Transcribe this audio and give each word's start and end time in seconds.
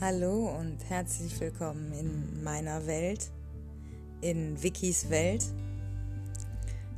Hallo 0.00 0.56
und 0.56 0.78
herzlich 0.88 1.40
willkommen 1.40 1.92
in 1.92 2.44
meiner 2.44 2.86
Welt, 2.86 3.32
in 4.20 4.62
Wikis 4.62 5.10
Welt. 5.10 5.44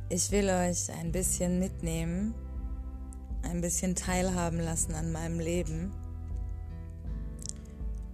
Ich 0.09 0.29
will 0.29 0.47
euch 0.47 0.91
ein 0.99 1.11
bisschen 1.11 1.57
mitnehmen, 1.57 2.35
ein 3.41 3.59
bisschen 3.59 3.95
teilhaben 3.95 4.59
lassen 4.59 4.93
an 4.93 5.11
meinem 5.11 5.39
Leben. 5.39 5.91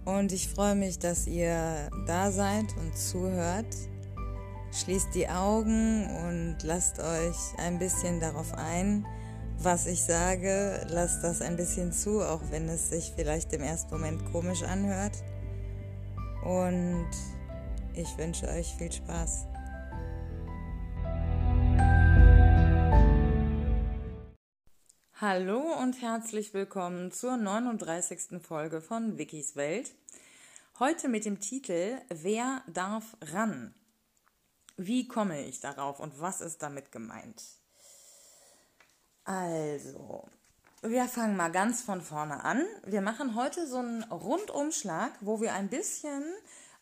Und 0.06 0.32
ich 0.32 0.48
freue 0.48 0.74
mich, 0.74 0.98
dass 0.98 1.26
ihr 1.26 1.90
da 2.06 2.32
seid 2.32 2.74
und 2.78 2.96
zuhört. 2.96 3.76
Schließt 4.72 5.14
die 5.14 5.28
Augen 5.28 6.06
und 6.26 6.62
lasst 6.62 6.98
euch 6.98 7.36
ein 7.58 7.78
bisschen 7.78 8.20
darauf 8.20 8.54
ein, 8.54 9.04
was 9.60 9.86
ich 9.86 10.04
sage, 10.04 10.86
lasst 10.88 11.24
das 11.24 11.42
ein 11.42 11.56
bisschen 11.56 11.92
zu, 11.92 12.22
auch 12.22 12.40
wenn 12.50 12.68
es 12.68 12.90
sich 12.90 13.12
vielleicht 13.14 13.52
im 13.52 13.62
ersten 13.62 13.90
Moment 13.90 14.24
komisch 14.30 14.62
anhört. 14.62 15.16
Und 16.44 17.10
ich 17.94 18.16
wünsche 18.16 18.46
euch 18.48 18.68
viel 18.76 18.92
Spaß. 18.92 19.46
Hallo 25.20 25.60
und 25.82 26.00
herzlich 26.00 26.54
willkommen 26.54 27.10
zur 27.10 27.36
39. 27.36 28.40
Folge 28.40 28.80
von 28.80 29.18
Wikis 29.18 29.56
Welt. 29.56 29.92
Heute 30.78 31.08
mit 31.08 31.24
dem 31.24 31.40
Titel 31.40 31.98
Wer 32.08 32.62
darf 32.68 33.16
ran? 33.32 33.74
Wie 34.76 35.08
komme 35.08 35.44
ich 35.44 35.58
darauf 35.58 35.98
und 35.98 36.20
was 36.20 36.40
ist 36.40 36.62
damit 36.62 36.92
gemeint? 36.92 37.57
Also, 39.28 40.24
wir 40.80 41.04
fangen 41.04 41.36
mal 41.36 41.52
ganz 41.52 41.82
von 41.82 42.00
vorne 42.00 42.44
an. 42.44 42.64
Wir 42.86 43.02
machen 43.02 43.34
heute 43.34 43.66
so 43.66 43.76
einen 43.76 44.02
Rundumschlag, 44.04 45.12
wo 45.20 45.42
wir 45.42 45.52
ein 45.52 45.68
bisschen 45.68 46.24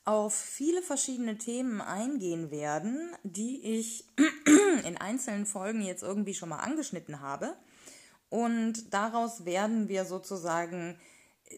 auf 0.04 0.32
viele 0.32 0.80
verschiedene 0.80 1.38
Themen 1.38 1.80
eingehen 1.80 2.52
werden, 2.52 3.10
die 3.24 3.78
ich 3.78 4.04
in 4.84 4.96
einzelnen 4.96 5.44
Folgen 5.44 5.82
jetzt 5.82 6.04
irgendwie 6.04 6.34
schon 6.34 6.50
mal 6.50 6.60
angeschnitten 6.60 7.20
habe. 7.20 7.56
Und 8.28 8.94
daraus 8.94 9.44
werden 9.44 9.88
wir 9.88 10.04
sozusagen 10.04 11.00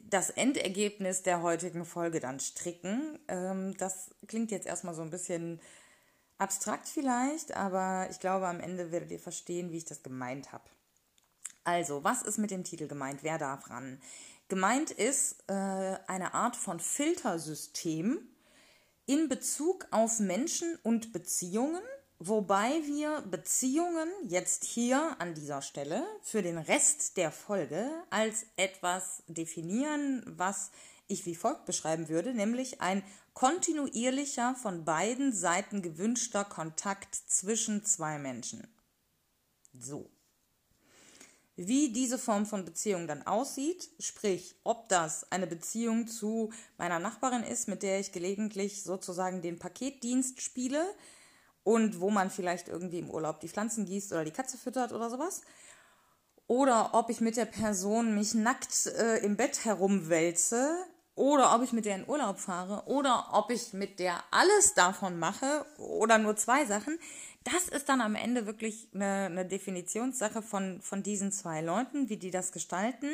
das 0.04 0.30
Endergebnis 0.30 1.22
der 1.22 1.42
heutigen 1.42 1.84
Folge 1.84 2.18
dann 2.18 2.40
stricken. 2.40 3.18
Ähm, 3.28 3.76
das 3.76 4.08
klingt 4.26 4.50
jetzt 4.50 4.66
erstmal 4.66 4.94
so 4.94 5.02
ein 5.02 5.10
bisschen 5.10 5.60
abstrakt 6.38 6.88
vielleicht, 6.88 7.54
aber 7.54 8.08
ich 8.10 8.20
glaube, 8.20 8.48
am 8.48 8.60
Ende 8.60 8.90
werdet 8.90 9.10
ihr 9.10 9.20
verstehen, 9.20 9.70
wie 9.70 9.76
ich 9.76 9.84
das 9.84 10.02
gemeint 10.02 10.50
habe. 10.50 10.64
Also, 11.68 12.02
was 12.02 12.22
ist 12.22 12.38
mit 12.38 12.50
dem 12.50 12.64
Titel 12.64 12.88
gemeint? 12.88 13.22
Wer 13.22 13.36
darf 13.36 13.68
ran? 13.68 14.00
Gemeint 14.48 14.90
ist 14.90 15.44
äh, 15.48 15.52
eine 15.52 16.32
Art 16.32 16.56
von 16.56 16.80
Filtersystem 16.80 18.26
in 19.04 19.28
Bezug 19.28 19.86
auf 19.90 20.18
Menschen 20.18 20.78
und 20.82 21.12
Beziehungen, 21.12 21.82
wobei 22.18 22.70
wir 22.86 23.20
Beziehungen 23.20 24.08
jetzt 24.22 24.64
hier 24.64 25.16
an 25.18 25.34
dieser 25.34 25.60
Stelle 25.60 26.06
für 26.22 26.40
den 26.40 26.56
Rest 26.56 27.18
der 27.18 27.30
Folge 27.30 27.86
als 28.08 28.46
etwas 28.56 29.22
definieren, 29.26 30.22
was 30.24 30.70
ich 31.06 31.26
wie 31.26 31.34
folgt 31.34 31.66
beschreiben 31.66 32.08
würde, 32.08 32.32
nämlich 32.32 32.80
ein 32.80 33.02
kontinuierlicher, 33.34 34.54
von 34.54 34.86
beiden 34.86 35.34
Seiten 35.34 35.82
gewünschter 35.82 36.46
Kontakt 36.46 37.14
zwischen 37.14 37.84
zwei 37.84 38.18
Menschen. 38.18 38.66
So 39.78 40.10
wie 41.58 41.92
diese 41.92 42.18
Form 42.18 42.46
von 42.46 42.64
Beziehung 42.64 43.08
dann 43.08 43.26
aussieht, 43.26 43.90
sprich, 43.98 44.54
ob 44.62 44.88
das 44.88 45.30
eine 45.32 45.48
Beziehung 45.48 46.06
zu 46.06 46.52
meiner 46.78 47.00
Nachbarin 47.00 47.42
ist, 47.42 47.66
mit 47.66 47.82
der 47.82 47.98
ich 47.98 48.12
gelegentlich 48.12 48.84
sozusagen 48.84 49.42
den 49.42 49.58
Paketdienst 49.58 50.40
spiele 50.40 50.84
und 51.64 52.00
wo 52.00 52.10
man 52.10 52.30
vielleicht 52.30 52.68
irgendwie 52.68 53.00
im 53.00 53.10
Urlaub 53.10 53.40
die 53.40 53.48
Pflanzen 53.48 53.86
gießt 53.86 54.12
oder 54.12 54.24
die 54.24 54.30
Katze 54.30 54.56
füttert 54.56 54.92
oder 54.92 55.10
sowas, 55.10 55.42
oder 56.46 56.94
ob 56.94 57.10
ich 57.10 57.20
mit 57.20 57.36
der 57.36 57.44
Person 57.44 58.14
mich 58.14 58.34
nackt 58.34 58.86
äh, 58.86 59.18
im 59.18 59.36
Bett 59.36 59.64
herumwälze, 59.64 60.86
oder 61.18 61.52
ob 61.56 61.64
ich 61.64 61.72
mit 61.72 61.84
der 61.84 61.96
in 61.96 62.08
Urlaub 62.08 62.38
fahre, 62.38 62.84
oder 62.86 63.30
ob 63.32 63.50
ich 63.50 63.72
mit 63.72 63.98
der 63.98 64.22
alles 64.30 64.74
davon 64.74 65.18
mache 65.18 65.66
oder 65.76 66.16
nur 66.18 66.36
zwei 66.36 66.64
Sachen 66.64 66.96
das 67.52 67.68
ist 67.68 67.88
dann 67.88 68.00
am 68.00 68.14
Ende 68.14 68.46
wirklich 68.46 68.88
eine, 68.94 69.26
eine 69.26 69.46
Definitionssache 69.46 70.42
von, 70.42 70.80
von 70.80 71.02
diesen 71.02 71.32
zwei 71.32 71.60
Leuten, 71.60 72.08
wie 72.08 72.16
die 72.16 72.30
das 72.30 72.52
gestalten. 72.52 73.08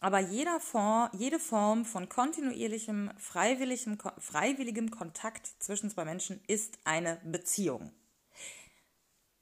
Aber 0.00 0.18
jeder 0.18 0.60
Form, 0.60 1.08
jede 1.12 1.38
Form 1.38 1.84
von 1.84 2.08
kontinuierlichem, 2.08 3.10
freiwilligem, 3.18 3.98
freiwilligem 4.18 4.90
Kontakt 4.90 5.50
zwischen 5.58 5.90
zwei 5.90 6.04
Menschen 6.04 6.40
ist 6.46 6.78
eine 6.84 7.20
Beziehung. 7.24 7.92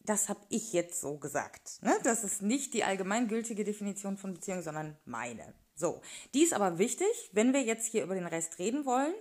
Das 0.01 0.29
habe 0.29 0.41
ich 0.51 0.73
jetzt 0.73 1.01
so 1.01 1.17
gesagt. 1.17 1.83
Ne? 1.83 1.97
Das 2.05 2.25
ist 2.25 2.43
nicht 2.43 2.75
die 2.75 2.85
allgemeingültige 2.85 3.65
Definition 3.65 4.17
von 4.17 4.35
Beziehung, 4.35 4.62
sondern 4.62 4.97
meine. 5.06 5.55
So, 5.75 6.03
die 6.35 6.43
ist 6.43 6.53
aber 6.53 6.79
wichtig, 6.79 7.09
wenn 7.33 7.53
wir 7.53 7.62
jetzt 7.62 7.87
hier 7.91 8.05
über 8.05 8.15
den 8.15 8.27
Rest 8.27 8.59
reden 8.59 8.85
wollen. 8.85 9.15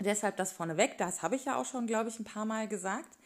Deshalb 0.00 0.36
das 0.36 0.52
vorneweg, 0.52 0.96
das 0.98 1.22
habe 1.22 1.36
ich 1.36 1.44
ja 1.44 1.56
auch 1.56 1.66
schon, 1.66 1.86
glaube 1.86 2.08
ich, 2.08 2.18
ein 2.18 2.24
paar 2.24 2.44
Mal 2.44 2.68
gesagt. 2.68 3.18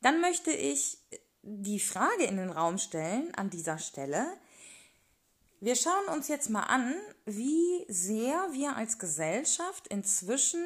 Dann 0.00 0.20
möchte 0.20 0.50
ich 0.50 0.98
die 1.42 1.80
Frage 1.80 2.24
in 2.24 2.36
den 2.36 2.50
Raum 2.50 2.78
stellen 2.78 3.34
an 3.34 3.50
dieser 3.50 3.78
Stelle. 3.78 4.26
Wir 5.60 5.76
schauen 5.76 6.06
uns 6.14 6.28
jetzt 6.28 6.50
mal 6.50 6.62
an, 6.62 6.94
wie 7.26 7.84
sehr 7.88 8.48
wir 8.52 8.76
als 8.76 8.98
Gesellschaft 8.98 9.88
inzwischen 9.88 10.64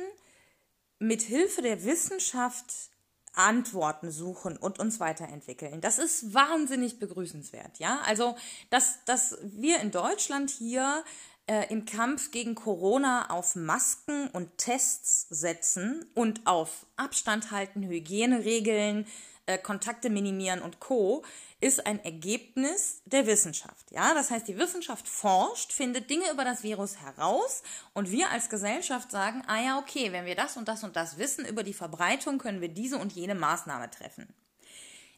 mit 0.98 1.22
Hilfe 1.22 1.62
der 1.62 1.84
Wissenschaft 1.84 2.90
Antworten 3.34 4.12
suchen 4.12 4.56
und 4.56 4.78
uns 4.78 5.00
weiterentwickeln. 5.00 5.80
Das 5.80 5.98
ist 5.98 6.34
wahnsinnig 6.34 7.00
begrüßenswert, 7.00 7.78
ja? 7.78 8.00
Also, 8.02 8.36
dass, 8.70 9.04
dass 9.06 9.36
wir 9.42 9.80
in 9.80 9.90
Deutschland 9.90 10.50
hier 10.50 11.04
äh, 11.46 11.70
im 11.70 11.84
Kampf 11.84 12.30
gegen 12.30 12.54
Corona 12.54 13.30
auf 13.30 13.54
Masken 13.54 14.28
und 14.28 14.56
Tests 14.58 15.26
setzen 15.30 16.06
und 16.14 16.46
auf 16.46 16.86
Abstand 16.96 17.50
halten, 17.50 17.82
Hygieneregeln, 17.82 19.06
äh, 19.46 19.58
Kontakte 19.58 20.08
minimieren 20.08 20.62
und 20.62 20.80
Co. 20.80 21.22
ist 21.60 21.86
ein 21.86 22.02
Ergebnis 22.02 23.02
der 23.04 23.26
Wissenschaft. 23.26 23.90
Ja, 23.90 24.14
das 24.14 24.30
heißt, 24.30 24.48
die 24.48 24.56
Wissenschaft 24.56 25.06
forscht, 25.06 25.72
findet 25.72 26.08
Dinge 26.08 26.30
über 26.30 26.44
das 26.44 26.62
Virus 26.62 26.96
heraus 26.96 27.62
und 27.92 28.10
wir 28.10 28.30
als 28.30 28.48
Gesellschaft 28.48 29.10
sagen, 29.10 29.42
ah 29.46 29.60
ja, 29.60 29.78
okay, 29.78 30.12
wenn 30.12 30.24
wir 30.24 30.34
das 30.34 30.56
und 30.56 30.66
das 30.66 30.82
und 30.82 30.96
das 30.96 31.18
wissen 31.18 31.44
über 31.44 31.62
die 31.62 31.74
Verbreitung, 31.74 32.38
können 32.38 32.62
wir 32.62 32.70
diese 32.70 32.96
und 32.96 33.12
jene 33.12 33.34
Maßnahme 33.34 33.90
treffen. 33.90 34.32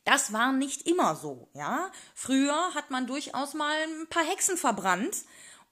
Das 0.05 0.33
war 0.33 0.53
nicht 0.53 0.89
immer 0.89 1.15
so, 1.17 1.49
ja. 1.53 1.91
Früher 2.15 2.75
hat 2.75 2.91
man 2.91 3.07
durchaus 3.07 3.55
mal 3.55 3.77
ein 3.77 4.09
paar 4.09 4.25
Hexen 4.25 4.57
verbrannt 4.57 5.25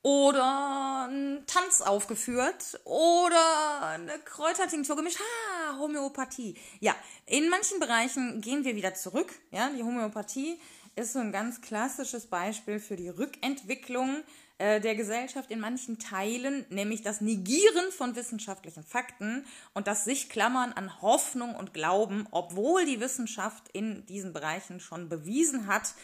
oder 0.04 1.06
einen 1.08 1.46
Tanz 1.46 1.80
aufgeführt 1.80 2.78
oder 2.84 3.80
eine 3.80 4.18
Kräutertinktur 4.18 4.96
gemischt. 4.96 5.18
Ha, 5.18 5.78
Homöopathie. 5.78 6.56
Ja, 6.78 6.94
in 7.24 7.48
manchen 7.48 7.80
Bereichen 7.80 8.42
gehen 8.42 8.64
wir 8.64 8.76
wieder 8.76 8.92
zurück. 8.92 9.32
Ja, 9.50 9.70
die 9.70 9.82
Homöopathie 9.82 10.60
ist 10.94 11.14
so 11.14 11.20
ein 11.20 11.32
ganz 11.32 11.62
klassisches 11.62 12.26
Beispiel 12.26 12.80
für 12.80 12.96
die 12.96 13.08
Rückentwicklung 13.08 14.22
äh, 14.58 14.78
der 14.78 14.94
Gesellschaft 14.94 15.50
in 15.50 15.58
manchen 15.58 15.98
Teilen, 15.98 16.66
nämlich 16.68 17.00
das 17.00 17.22
Negieren 17.22 17.90
von 17.90 18.14
wissenschaftlichen 18.14 18.84
Fakten 18.84 19.46
und 19.72 19.86
das 19.86 20.04
sich 20.04 20.28
klammern 20.28 20.74
an 20.74 21.00
Hoffnung 21.00 21.54
und 21.54 21.72
Glauben, 21.72 22.28
obwohl 22.30 22.84
die 22.84 23.00
Wissenschaft 23.00 23.70
in 23.72 24.04
diesen 24.04 24.34
Bereichen 24.34 24.80
schon 24.80 25.08
bewiesen 25.08 25.66
hat, 25.66 25.94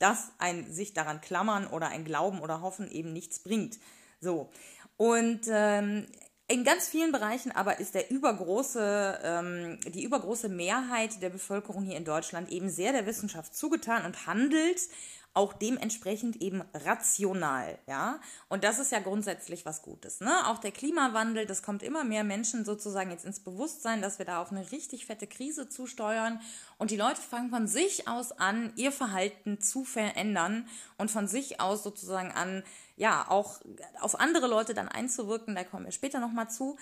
dass 0.00 0.32
ein 0.38 0.72
sich 0.72 0.92
daran 0.92 1.20
klammern 1.20 1.68
oder 1.68 1.88
ein 1.88 2.04
Glauben 2.04 2.40
oder 2.40 2.62
Hoffen 2.62 2.90
eben 2.90 3.12
nichts 3.12 3.38
bringt. 3.38 3.78
So. 4.20 4.50
Und 4.96 5.42
ähm, 5.48 6.06
in 6.48 6.64
ganz 6.64 6.88
vielen 6.88 7.12
Bereichen 7.12 7.52
aber 7.52 7.78
ist 7.78 7.94
der 7.94 8.10
übergroße, 8.10 9.20
ähm, 9.22 9.78
die 9.86 10.02
übergroße 10.02 10.48
Mehrheit 10.48 11.22
der 11.22 11.30
Bevölkerung 11.30 11.84
hier 11.84 11.96
in 11.96 12.04
Deutschland 12.04 12.50
eben 12.50 12.68
sehr 12.68 12.92
der 12.92 13.06
Wissenschaft 13.06 13.54
zugetan 13.54 14.04
und 14.04 14.26
handelt 14.26 14.80
auch 15.32 15.52
dementsprechend 15.52 16.42
eben 16.42 16.62
rational, 16.74 17.78
ja. 17.86 18.20
Und 18.48 18.64
das 18.64 18.80
ist 18.80 18.90
ja 18.90 18.98
grundsätzlich 18.98 19.64
was 19.64 19.82
Gutes, 19.82 20.20
ne? 20.20 20.48
Auch 20.48 20.58
der 20.58 20.72
Klimawandel, 20.72 21.46
das 21.46 21.62
kommt 21.62 21.84
immer 21.84 22.02
mehr 22.02 22.24
Menschen 22.24 22.64
sozusagen 22.64 23.12
jetzt 23.12 23.24
ins 23.24 23.38
Bewusstsein, 23.38 24.02
dass 24.02 24.18
wir 24.18 24.26
da 24.26 24.42
auf 24.42 24.50
eine 24.50 24.72
richtig 24.72 25.06
fette 25.06 25.28
Krise 25.28 25.68
zusteuern 25.68 26.40
und 26.78 26.90
die 26.90 26.96
Leute 26.96 27.20
fangen 27.20 27.50
von 27.50 27.68
sich 27.68 28.08
aus 28.08 28.32
an, 28.32 28.72
ihr 28.74 28.90
Verhalten 28.90 29.60
zu 29.60 29.84
verändern 29.84 30.68
und 30.98 31.12
von 31.12 31.28
sich 31.28 31.60
aus 31.60 31.84
sozusagen 31.84 32.32
an, 32.32 32.64
ja, 32.96 33.26
auch 33.28 33.60
auf 34.00 34.18
andere 34.18 34.48
Leute 34.48 34.74
dann 34.74 34.88
einzuwirken, 34.88 35.54
da 35.54 35.62
kommen 35.62 35.84
wir 35.84 35.92
später 35.92 36.18
nochmal 36.18 36.50
zu. 36.50 36.76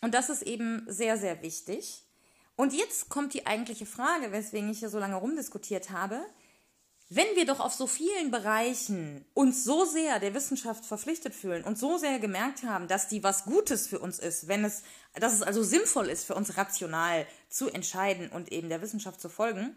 Und 0.00 0.14
das 0.14 0.30
ist 0.30 0.42
eben 0.42 0.84
sehr, 0.88 1.18
sehr 1.18 1.42
wichtig. 1.42 2.04
Und 2.56 2.72
jetzt 2.72 3.10
kommt 3.10 3.34
die 3.34 3.46
eigentliche 3.46 3.86
Frage, 3.86 4.32
weswegen 4.32 4.70
ich 4.70 4.78
hier 4.78 4.88
so 4.88 4.98
lange 4.98 5.16
rumdiskutiert 5.16 5.90
habe 5.90 6.24
wenn 7.14 7.36
wir 7.36 7.44
doch 7.44 7.60
auf 7.60 7.74
so 7.74 7.86
vielen 7.86 8.30
Bereichen 8.30 9.24
uns 9.34 9.64
so 9.64 9.84
sehr 9.84 10.18
der 10.18 10.32
Wissenschaft 10.32 10.86
verpflichtet 10.86 11.34
fühlen 11.34 11.62
und 11.62 11.78
so 11.78 11.98
sehr 11.98 12.18
gemerkt 12.18 12.62
haben, 12.62 12.88
dass 12.88 13.08
die 13.08 13.22
was 13.22 13.44
Gutes 13.44 13.86
für 13.86 13.98
uns 13.98 14.18
ist, 14.18 14.48
wenn 14.48 14.64
es, 14.64 14.82
dass 15.14 15.34
es 15.34 15.42
also 15.42 15.62
sinnvoll 15.62 16.08
ist 16.08 16.24
für 16.24 16.34
uns 16.34 16.56
rational 16.56 17.26
zu 17.50 17.68
entscheiden 17.68 18.30
und 18.30 18.50
eben 18.50 18.70
der 18.70 18.80
Wissenschaft 18.80 19.20
zu 19.20 19.28
folgen, 19.28 19.76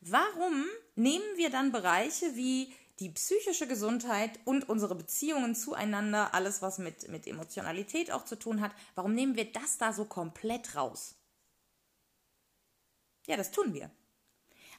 warum 0.00 0.64
nehmen 0.96 1.24
wir 1.36 1.50
dann 1.50 1.70
Bereiche 1.70 2.34
wie 2.34 2.72
die 2.98 3.10
psychische 3.10 3.68
Gesundheit 3.68 4.40
und 4.44 4.68
unsere 4.68 4.96
Beziehungen 4.96 5.54
zueinander, 5.54 6.34
alles 6.34 6.62
was 6.62 6.78
mit, 6.78 7.08
mit 7.08 7.26
Emotionalität 7.28 8.10
auch 8.10 8.24
zu 8.24 8.36
tun 8.36 8.60
hat, 8.60 8.72
warum 8.96 9.14
nehmen 9.14 9.36
wir 9.36 9.50
das 9.50 9.78
da 9.78 9.92
so 9.92 10.04
komplett 10.04 10.74
raus? 10.74 11.14
Ja, 13.26 13.36
das 13.36 13.52
tun 13.52 13.72
wir. 13.72 13.90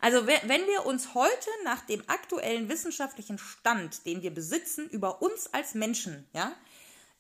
Also 0.04 0.28
wenn 0.28 0.68
wir 0.68 0.86
uns 0.86 1.14
heute 1.14 1.50
nach 1.64 1.80
dem 1.86 2.04
aktuellen 2.08 2.68
wissenschaftlichen 2.68 3.38
Stand, 3.38 4.06
den 4.06 4.22
wir 4.22 4.34
besitzen, 4.34 4.90
über 4.90 5.22
uns 5.22 5.48
als 5.54 5.76
Menschen, 5.76 6.28
ja, 6.34 6.52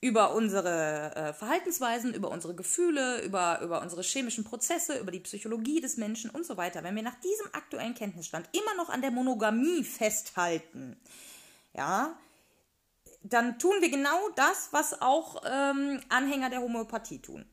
über 0.01 0.35
unsere 0.35 1.15
äh, 1.15 1.33
Verhaltensweisen, 1.33 2.13
über 2.13 2.29
unsere 2.29 2.55
Gefühle, 2.55 3.21
über, 3.21 3.61
über 3.61 3.81
unsere 3.81 4.01
chemischen 4.01 4.43
Prozesse, 4.43 4.99
über 4.99 5.11
die 5.11 5.21
Psychologie 5.21 5.79
des 5.79 5.95
Menschen 5.95 6.29
und 6.29 6.45
so 6.45 6.57
weiter, 6.57 6.83
wenn 6.83 6.93
wir 6.97 7.03
nach 7.03 7.17
diesem 7.21 7.47
aktuellen 7.53 7.95
Kenntnisstand 7.95 8.49
immer 8.51 8.75
noch 8.75 8.89
an 8.89 9.01
der 9.01 9.11
Monogamie 9.11 9.85
festhalten, 9.85 10.97
ja, 11.73 12.17
dann 13.21 13.59
tun 13.59 13.75
wir 13.79 13.91
genau 13.91 14.27
das, 14.35 14.67
was 14.71 15.01
auch 15.01 15.41
ähm, 15.45 16.01
Anhänger 16.09 16.49
der 16.49 16.59
Homöopathie 16.59 17.19
tun. 17.19 17.45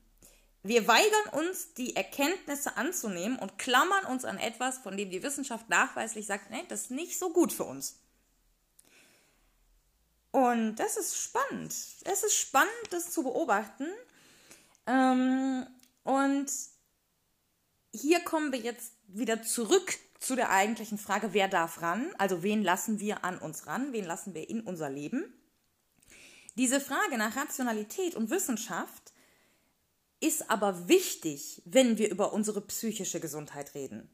Wir 0.62 0.86
weigern 0.86 1.46
uns, 1.46 1.72
die 1.74 1.96
Erkenntnisse 1.96 2.76
anzunehmen 2.76 3.38
und 3.38 3.58
klammern 3.58 4.04
uns 4.04 4.24
an 4.24 4.38
etwas, 4.38 4.78
von 4.78 4.96
dem 4.96 5.10
die 5.10 5.22
Wissenschaft 5.22 5.68
nachweislich 5.70 6.26
sagt, 6.26 6.50
nee, 6.50 6.64
das 6.68 6.82
ist 6.82 6.90
nicht 6.90 7.18
so 7.18 7.32
gut 7.32 7.52
für 7.52 7.64
uns. 7.64 7.98
Und 10.32 10.76
das 10.76 10.96
ist 10.96 11.16
spannend. 11.16 11.74
Es 12.04 12.22
ist 12.22 12.34
spannend, 12.34 12.70
das 12.90 13.10
zu 13.10 13.22
beobachten. 13.22 13.86
Ähm, 14.86 15.66
und 16.04 16.52
hier 17.92 18.20
kommen 18.20 18.52
wir 18.52 18.60
jetzt 18.60 18.92
wieder 19.08 19.42
zurück 19.42 19.98
zu 20.20 20.36
der 20.36 20.50
eigentlichen 20.50 20.98
Frage, 20.98 21.32
wer 21.32 21.48
darf 21.48 21.80
ran? 21.80 22.14
Also 22.18 22.42
wen 22.42 22.62
lassen 22.62 23.00
wir 23.00 23.24
an 23.24 23.38
uns 23.38 23.66
ran? 23.66 23.92
Wen 23.92 24.04
lassen 24.04 24.34
wir 24.34 24.48
in 24.48 24.60
unser 24.60 24.90
Leben? 24.90 25.32
Diese 26.56 26.80
Frage 26.80 27.16
nach 27.16 27.36
Rationalität 27.36 28.14
und 28.14 28.30
Wissenschaft 28.30 29.09
ist 30.20 30.50
aber 30.50 30.88
wichtig, 30.88 31.62
wenn 31.64 31.98
wir 31.98 32.10
über 32.10 32.32
unsere 32.32 32.60
psychische 32.60 33.20
Gesundheit 33.20 33.74
reden. 33.74 34.08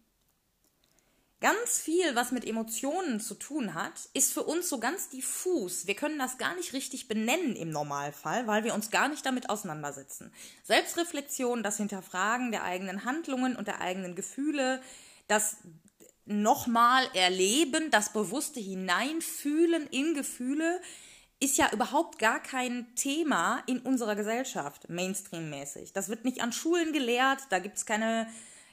Ganz 1.40 1.78
viel, 1.78 2.14
was 2.14 2.32
mit 2.32 2.46
Emotionen 2.46 3.20
zu 3.20 3.34
tun 3.34 3.74
hat, 3.74 3.92
ist 4.14 4.32
für 4.32 4.42
uns 4.42 4.70
so 4.70 4.80
ganz 4.80 5.10
diffus. 5.10 5.86
Wir 5.86 5.94
können 5.94 6.18
das 6.18 6.38
gar 6.38 6.54
nicht 6.56 6.72
richtig 6.72 7.08
benennen 7.08 7.54
im 7.56 7.68
Normalfall, 7.68 8.46
weil 8.46 8.64
wir 8.64 8.72
uns 8.72 8.90
gar 8.90 9.08
nicht 9.08 9.26
damit 9.26 9.50
auseinandersetzen. 9.50 10.32
Selbstreflexion, 10.64 11.62
das 11.62 11.76
Hinterfragen 11.76 12.52
der 12.52 12.64
eigenen 12.64 13.04
Handlungen 13.04 13.54
und 13.54 13.68
der 13.68 13.82
eigenen 13.82 14.14
Gefühle, 14.14 14.80
das 15.28 15.58
nochmal 16.24 17.06
erleben, 17.12 17.90
das 17.90 18.14
bewusste 18.14 18.58
Hineinfühlen 18.58 19.86
in 19.88 20.14
Gefühle, 20.14 20.80
ist 21.40 21.58
ja 21.58 21.70
überhaupt 21.72 22.18
gar 22.18 22.42
kein 22.42 22.86
Thema 22.94 23.62
in 23.66 23.80
unserer 23.80 24.16
Gesellschaft, 24.16 24.88
mainstreammäßig. 24.88 25.92
Das 25.92 26.08
wird 26.08 26.24
nicht 26.24 26.40
an 26.40 26.52
Schulen 26.52 26.92
gelehrt, 26.92 27.40
da 27.50 27.58
gibt 27.58 27.76
es 27.76 27.84
keine, 27.84 28.26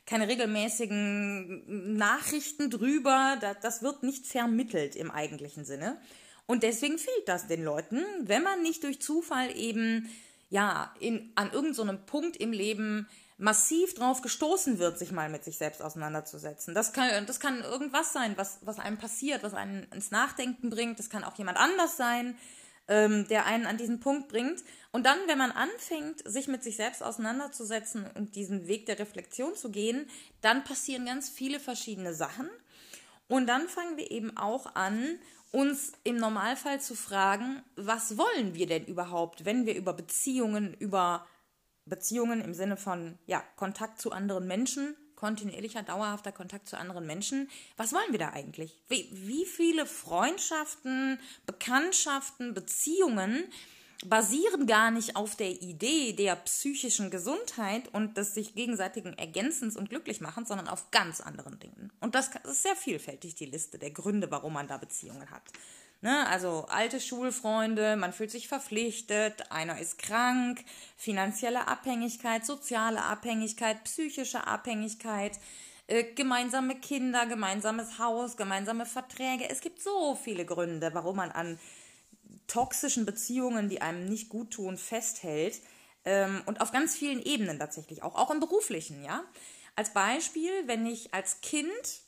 keine 0.05 0.27
regelmäßigen 0.27 1.97
Nachrichten 1.97 2.69
drüber, 2.69 3.37
das, 3.41 3.57
das 3.61 3.83
wird 3.83 4.03
nicht 4.03 4.25
vermittelt 4.27 4.95
im 4.95 5.11
eigentlichen 5.11 5.65
Sinne. 5.65 5.99
Und 6.45 6.63
deswegen 6.63 6.97
fehlt 6.97 7.27
das 7.27 7.47
den 7.47 7.63
Leuten, 7.63 8.03
wenn 8.21 8.43
man 8.43 8.61
nicht 8.61 8.83
durch 8.83 9.01
Zufall 9.01 9.55
eben 9.57 10.09
ja 10.49 10.93
in, 10.99 11.31
an 11.35 11.51
irgendeinem 11.51 11.97
so 11.97 12.05
Punkt 12.05 12.37
im 12.37 12.51
Leben 12.51 13.07
massiv 13.43 13.93
drauf 13.93 14.21
gestoßen 14.21 14.79
wird, 14.79 14.97
sich 14.97 15.11
mal 15.11 15.27
mit 15.27 15.43
sich 15.43 15.57
selbst 15.57 15.81
auseinanderzusetzen. 15.81 16.73
Das 16.73 16.93
kann, 16.93 17.25
das 17.25 17.41
kann 17.41 17.61
irgendwas 17.61 18.13
sein, 18.13 18.37
was, 18.37 18.59
was 18.61 18.79
einem 18.79 18.97
passiert, 18.97 19.43
was 19.43 19.53
einen 19.53 19.83
ins 19.91 20.11
Nachdenken 20.11 20.69
bringt. 20.69 20.97
Das 20.97 21.09
kann 21.09 21.25
auch 21.25 21.37
jemand 21.37 21.57
anders 21.57 21.97
sein, 21.97 22.37
ähm, 22.87 23.27
der 23.27 23.45
einen 23.45 23.65
an 23.65 23.75
diesen 23.75 23.99
Punkt 23.99 24.29
bringt. 24.29 24.63
Und 24.93 25.05
dann, 25.05 25.17
wenn 25.27 25.37
man 25.37 25.51
anfängt, 25.51 26.25
sich 26.25 26.47
mit 26.47 26.63
sich 26.63 26.77
selbst 26.77 27.03
auseinanderzusetzen 27.03 28.09
und 28.15 28.37
diesen 28.37 28.67
Weg 28.67 28.85
der 28.85 28.97
Reflexion 28.97 29.55
zu 29.57 29.71
gehen, 29.71 30.09
dann 30.39 30.63
passieren 30.63 31.05
ganz 31.05 31.27
viele 31.27 31.59
verschiedene 31.59 32.13
Sachen. 32.13 32.49
Und 33.27 33.47
dann 33.47 33.67
fangen 33.67 33.97
wir 33.97 34.09
eben 34.09 34.37
auch 34.37 34.73
an, 34.73 35.19
uns 35.51 35.91
im 36.05 36.15
Normalfall 36.15 36.79
zu 36.79 36.95
fragen, 36.95 37.61
was 37.75 38.17
wollen 38.17 38.55
wir 38.55 38.67
denn 38.67 38.85
überhaupt, 38.85 39.43
wenn 39.43 39.65
wir 39.65 39.75
über 39.75 39.91
Beziehungen, 39.91 40.73
über 40.75 41.27
Beziehungen 41.85 42.41
im 42.41 42.53
Sinne 42.53 42.77
von 42.77 43.17
ja, 43.25 43.43
Kontakt 43.55 43.99
zu 43.99 44.11
anderen 44.11 44.47
Menschen, 44.47 44.95
kontinuierlicher, 45.15 45.83
dauerhafter 45.83 46.31
Kontakt 46.31 46.67
zu 46.67 46.77
anderen 46.77 47.05
Menschen. 47.05 47.49
Was 47.77 47.93
wollen 47.93 48.11
wir 48.11 48.19
da 48.19 48.29
eigentlich? 48.31 48.77
Wie, 48.89 49.09
wie 49.13 49.45
viele 49.45 49.85
Freundschaften, 49.85 51.19
Bekanntschaften, 51.45 52.53
Beziehungen 52.53 53.45
basieren 54.05 54.67
gar 54.67 54.91
nicht 54.91 55.15
auf 55.15 55.35
der 55.35 55.61
Idee 55.61 56.13
der 56.13 56.35
psychischen 56.35 57.09
Gesundheit 57.09 57.87
und 57.93 58.17
des 58.17 58.33
sich 58.33 58.53
gegenseitigen 58.53 59.17
Ergänzens 59.17 59.77
und 59.77 59.89
Glücklichmachens, 59.89 60.49
sondern 60.49 60.67
auf 60.67 60.91
ganz 60.91 61.21
anderen 61.21 61.59
Dingen. 61.59 61.91
Und 61.99 62.15
das 62.15 62.31
ist 62.43 62.63
sehr 62.63 62.75
vielfältig, 62.75 63.35
die 63.35 63.45
Liste 63.45 63.79
der 63.79 63.91
Gründe, 63.91 64.29
warum 64.29 64.53
man 64.53 64.67
da 64.67 64.77
Beziehungen 64.77 65.29
hat. 65.29 65.43
Ne? 66.03 66.27
Also 66.27 66.65
alte 66.67 66.99
Schulfreunde, 66.99 67.95
man 67.95 68.11
fühlt 68.11 68.29
sich 68.29 68.49
verpflichtet, 68.49 69.49
einer 69.53 69.79
ist 69.79 69.97
krank, 69.97 70.61
finanzielle 70.97 71.69
Abhängigkeit, 71.69 72.45
soziale 72.45 73.01
Abhängigkeit, 73.01 73.85
psychische 73.85 74.45
Abhängigkeit, 74.45 75.39
äh, 75.87 76.03
gemeinsame 76.03 76.75
Kinder, 76.75 77.25
gemeinsames 77.25 77.99
Haus, 77.99 78.35
gemeinsame 78.35 78.85
Verträge. 78.85 79.49
Es 79.49 79.61
gibt 79.61 79.81
so 79.81 80.15
viele 80.21 80.45
Gründe, 80.45 80.93
warum 80.93 81.15
man 81.15 81.31
an 81.31 81.57
toxischen 82.47 83.05
Beziehungen, 83.05 83.69
die 83.69 83.81
einem 83.81 84.03
nicht 84.03 84.27
gut 84.27 84.51
tun, 84.51 84.77
festhält. 84.77 85.61
Ähm, 86.03 86.43
und 86.47 86.59
auf 86.59 86.73
ganz 86.73 86.97
vielen 86.97 87.23
Ebenen 87.23 87.59
tatsächlich, 87.59 88.03
auch, 88.03 88.15
auch 88.15 88.29
im 88.29 88.41
beruflichen, 88.41 89.05
ja. 89.05 89.23
Als 89.77 89.93
Beispiel, 89.93 90.51
wenn 90.65 90.85
ich 90.85 91.13
als 91.13 91.39
Kind 91.39 92.01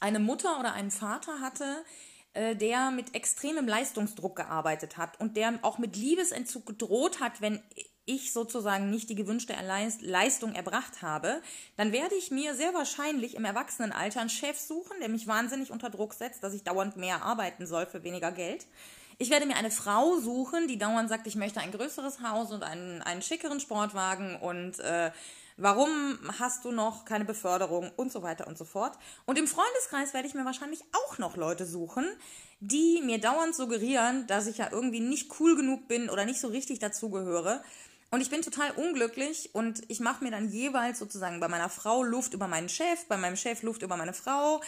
eine 0.00 0.18
Mutter 0.18 0.58
oder 0.58 0.72
einen 0.72 0.90
Vater 0.90 1.40
hatte, 1.40 1.84
der 2.34 2.90
mit 2.90 3.14
extremem 3.14 3.68
Leistungsdruck 3.68 4.36
gearbeitet 4.36 4.96
hat 4.96 5.20
und 5.20 5.36
der 5.36 5.58
auch 5.62 5.78
mit 5.78 5.96
Liebesentzug 5.96 6.66
gedroht 6.66 7.20
hat, 7.20 7.40
wenn 7.40 7.62
ich 8.04 8.32
sozusagen 8.32 8.90
nicht 8.90 9.10
die 9.10 9.14
gewünschte 9.14 9.54
Leistung 10.00 10.54
erbracht 10.54 11.02
habe, 11.02 11.40
dann 11.76 11.92
werde 11.92 12.14
ich 12.16 12.30
mir 12.30 12.54
sehr 12.54 12.74
wahrscheinlich 12.74 13.36
im 13.36 13.44
Erwachsenenalter 13.44 14.20
einen 14.20 14.30
Chef 14.30 14.58
suchen, 14.58 14.98
der 15.00 15.08
mich 15.08 15.28
wahnsinnig 15.28 15.70
unter 15.70 15.88
Druck 15.88 16.14
setzt, 16.14 16.42
dass 16.42 16.54
ich 16.54 16.64
dauernd 16.64 16.96
mehr 16.96 17.22
arbeiten 17.22 17.66
soll 17.66 17.86
für 17.86 18.02
weniger 18.02 18.32
Geld. 18.32 18.66
Ich 19.18 19.30
werde 19.30 19.46
mir 19.46 19.56
eine 19.56 19.70
Frau 19.70 20.18
suchen, 20.18 20.66
die 20.66 20.78
dauernd 20.78 21.08
sagt, 21.08 21.28
ich 21.28 21.36
möchte 21.36 21.60
ein 21.60 21.70
größeres 21.70 22.22
Haus 22.22 22.50
und 22.50 22.64
einen, 22.64 23.02
einen 23.02 23.22
schickeren 23.22 23.60
Sportwagen 23.60 24.36
und 24.36 24.80
äh, 24.80 25.12
Warum 25.56 26.18
hast 26.38 26.64
du 26.64 26.72
noch 26.72 27.04
keine 27.04 27.24
Beförderung 27.24 27.90
und 27.96 28.10
so 28.10 28.22
weiter 28.22 28.46
und 28.46 28.56
so 28.56 28.64
fort? 28.64 28.98
Und 29.26 29.38
im 29.38 29.46
Freundeskreis 29.46 30.14
werde 30.14 30.26
ich 30.26 30.34
mir 30.34 30.44
wahrscheinlich 30.44 30.82
auch 30.92 31.18
noch 31.18 31.36
Leute 31.36 31.66
suchen, 31.66 32.06
die 32.60 33.02
mir 33.04 33.20
dauernd 33.20 33.54
suggerieren, 33.54 34.26
dass 34.26 34.46
ich 34.46 34.58
ja 34.58 34.70
irgendwie 34.70 35.00
nicht 35.00 35.30
cool 35.40 35.56
genug 35.56 35.88
bin 35.88 36.08
oder 36.08 36.24
nicht 36.24 36.40
so 36.40 36.48
richtig 36.48 36.78
dazugehöre. 36.78 37.62
Und 38.10 38.20
ich 38.20 38.28
bin 38.28 38.42
total 38.42 38.72
unglücklich 38.72 39.54
und 39.54 39.82
ich 39.88 40.00
mache 40.00 40.22
mir 40.22 40.30
dann 40.30 40.50
jeweils 40.50 40.98
sozusagen 40.98 41.40
bei 41.40 41.48
meiner 41.48 41.70
Frau 41.70 42.02
Luft 42.02 42.34
über 42.34 42.46
meinen 42.46 42.68
Chef, 42.68 43.06
bei 43.08 43.16
meinem 43.16 43.36
Chef 43.36 43.62
Luft 43.62 43.82
über 43.82 43.96
meine 43.96 44.12
Frau 44.12 44.60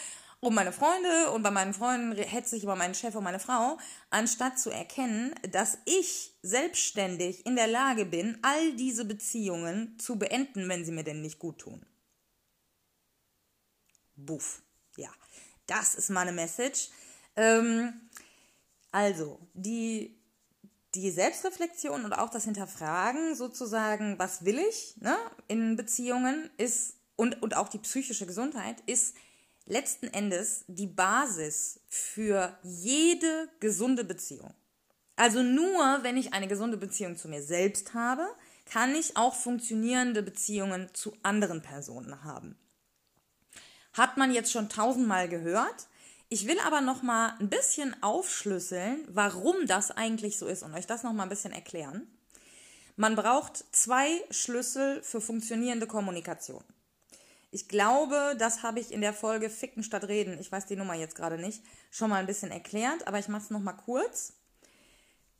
um 0.45 0.53
meine 0.53 0.71
Freunde 0.71 1.31
und 1.31 1.41
bei 1.41 1.49
meinen 1.49 1.73
Freunden 1.73 2.15
hetze 2.15 2.55
ich 2.55 2.63
über 2.63 2.75
meinen 2.75 2.93
Chef 2.93 3.15
und 3.15 3.23
meine 3.23 3.39
Frau, 3.39 3.79
anstatt 4.11 4.59
zu 4.59 4.69
erkennen, 4.69 5.33
dass 5.51 5.79
ich 5.85 6.33
selbstständig 6.43 7.45
in 7.47 7.55
der 7.55 7.67
Lage 7.67 8.05
bin, 8.05 8.37
all 8.43 8.73
diese 8.73 9.05
Beziehungen 9.05 9.97
zu 9.97 10.17
beenden, 10.17 10.69
wenn 10.69 10.85
sie 10.85 10.91
mir 10.91 11.03
denn 11.03 11.21
nicht 11.21 11.39
gut 11.39 11.57
tun. 11.57 11.83
Buff. 14.15 14.61
Ja, 14.97 15.09
das 15.65 15.95
ist 15.95 16.09
meine 16.09 16.31
Message. 16.31 16.89
Ähm, 17.35 18.09
also, 18.91 19.39
die, 19.55 20.15
die 20.93 21.09
Selbstreflexion 21.09 22.05
und 22.05 22.13
auch 22.13 22.29
das 22.29 22.45
Hinterfragen 22.45 23.35
sozusagen, 23.35 24.19
was 24.19 24.45
will 24.45 24.59
ich 24.59 24.95
ne, 25.01 25.17
in 25.47 25.75
Beziehungen 25.75 26.51
ist 26.57 26.97
und, 27.15 27.41
und 27.41 27.57
auch 27.57 27.67
die 27.67 27.79
psychische 27.79 28.25
Gesundheit 28.25 28.81
ist 28.85 29.15
letzten 29.65 30.07
Endes 30.07 30.63
die 30.67 30.87
Basis 30.87 31.79
für 31.87 32.57
jede 32.63 33.49
gesunde 33.59 34.03
Beziehung. 34.03 34.53
Also 35.15 35.41
nur 35.41 35.99
wenn 36.01 36.17
ich 36.17 36.33
eine 36.33 36.47
gesunde 36.47 36.77
Beziehung 36.77 37.15
zu 37.15 37.27
mir 37.27 37.41
selbst 37.41 37.93
habe, 37.93 38.27
kann 38.65 38.95
ich 38.95 39.15
auch 39.15 39.35
funktionierende 39.35 40.23
Beziehungen 40.23 40.89
zu 40.93 41.15
anderen 41.23 41.61
Personen 41.61 42.23
haben. 42.23 42.57
Hat 43.93 44.17
man 44.17 44.33
jetzt 44.33 44.51
schon 44.51 44.69
tausendmal 44.69 45.29
gehört. 45.29 45.87
Ich 46.27 46.47
will 46.47 46.59
aber 46.59 46.81
noch 46.81 47.01
mal 47.01 47.35
ein 47.39 47.49
bisschen 47.49 47.95
aufschlüsseln, 48.03 49.07
warum 49.07 49.67
das 49.67 49.91
eigentlich 49.91 50.37
so 50.37 50.47
ist 50.47 50.63
und 50.63 50.73
euch 50.73 50.87
das 50.87 51.03
noch 51.03 51.13
mal 51.13 51.23
ein 51.23 51.29
bisschen 51.29 51.53
erklären. 51.53 52.07
Man 52.97 53.15
braucht 53.15 53.63
zwei 53.71 54.09
Schlüssel 54.31 55.01
für 55.03 55.21
funktionierende 55.21 55.87
Kommunikation. 55.87 56.63
Ich 57.55 57.69
glaube, 57.69 58.35
das 58.37 58.63
habe 58.63 58.81
ich 58.81 58.91
in 58.91 58.99
der 58.99 59.13
Folge 59.13 59.49
Ficken 59.49 59.81
statt 59.81 60.09
Reden, 60.09 60.37
ich 60.41 60.51
weiß 60.51 60.65
die 60.65 60.75
Nummer 60.75 60.93
jetzt 60.93 61.15
gerade 61.15 61.37
nicht, 61.37 61.63
schon 61.89 62.09
mal 62.09 62.17
ein 62.17 62.25
bisschen 62.25 62.51
erklärt, 62.51 63.07
aber 63.07 63.17
ich 63.17 63.29
mache 63.29 63.43
es 63.43 63.49
noch 63.49 63.61
mal 63.61 63.71
kurz. 63.71 64.33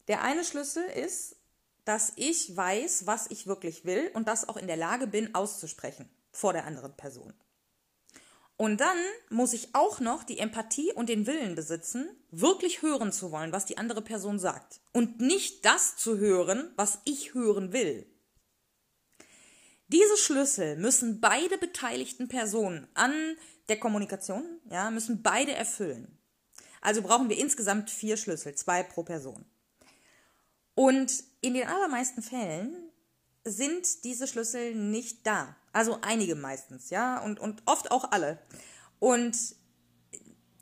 Der 0.07 0.22
eine 0.22 0.45
Schlüssel 0.45 0.86
ist, 0.86 1.36
dass 1.84 2.13
ich 2.15 2.55
weiß, 2.55 3.05
was 3.05 3.29
ich 3.31 3.48
wirklich 3.48 3.84
will 3.84 4.12
und 4.13 4.29
das 4.29 4.48
auch 4.48 4.55
in 4.55 4.67
der 4.67 4.77
Lage 4.77 5.07
bin 5.07 5.36
auszusprechen 5.36 6.10
vor 6.31 6.53
der 6.53 6.63
anderen 6.63 6.95
Person. 6.95 7.34
Und 8.55 8.79
dann 8.79 8.98
muss 9.29 9.51
ich 9.51 9.75
auch 9.75 10.00
noch 10.00 10.24
die 10.24 10.39
Empathie 10.39 10.93
und 10.93 11.10
den 11.10 11.27
Willen 11.27 11.53
besitzen, 11.53 12.07
wirklich 12.31 12.81
hören 12.81 13.12
zu 13.12 13.34
wollen, 13.34 13.51
was 13.51 13.65
die 13.65 13.77
andere 13.77 14.01
Person 14.01 14.39
sagt. 14.39 14.79
Und 14.93 15.19
nicht 15.19 15.65
das 15.65 15.98
zu 15.98 16.17
hören, 16.17 16.72
was 16.77 17.00
ich 17.03 17.34
hören 17.34 17.74
will. 17.74 18.07
Diese 19.88 20.18
Schlüssel 20.18 20.77
müssen 20.77 21.22
beide 21.22 21.58
beteiligten 21.58 22.27
Personen 22.27 22.88
an 22.96 23.13
der 23.70 23.80
Kommunikation, 23.80 24.60
ja, 24.70 24.89
müssen 24.89 25.22
beide 25.22 25.54
erfüllen. 25.54 26.18
Also 26.82 27.01
brauchen 27.01 27.30
wir 27.30 27.38
insgesamt 27.38 27.89
vier 27.89 28.18
Schlüssel, 28.18 28.56
zwei 28.56 28.84
pro 28.84 29.04
Person. 29.04 29.46
Und 30.75 31.24
in 31.42 31.54
den 31.54 31.68
allermeisten 31.68 32.22
Fällen 32.22 32.75
sind 33.44 34.04
diese 34.04 34.27
Schlüssel 34.27 34.75
nicht 34.75 35.25
da. 35.25 35.56
Also 35.72 36.00
einige 36.01 36.36
meistens, 36.36 36.89
ja, 36.89 37.20
und, 37.20 37.39
und 37.39 37.62
oft 37.65 37.92
auch 37.92 38.12
alle. 38.12 38.39
Und 39.00 39.38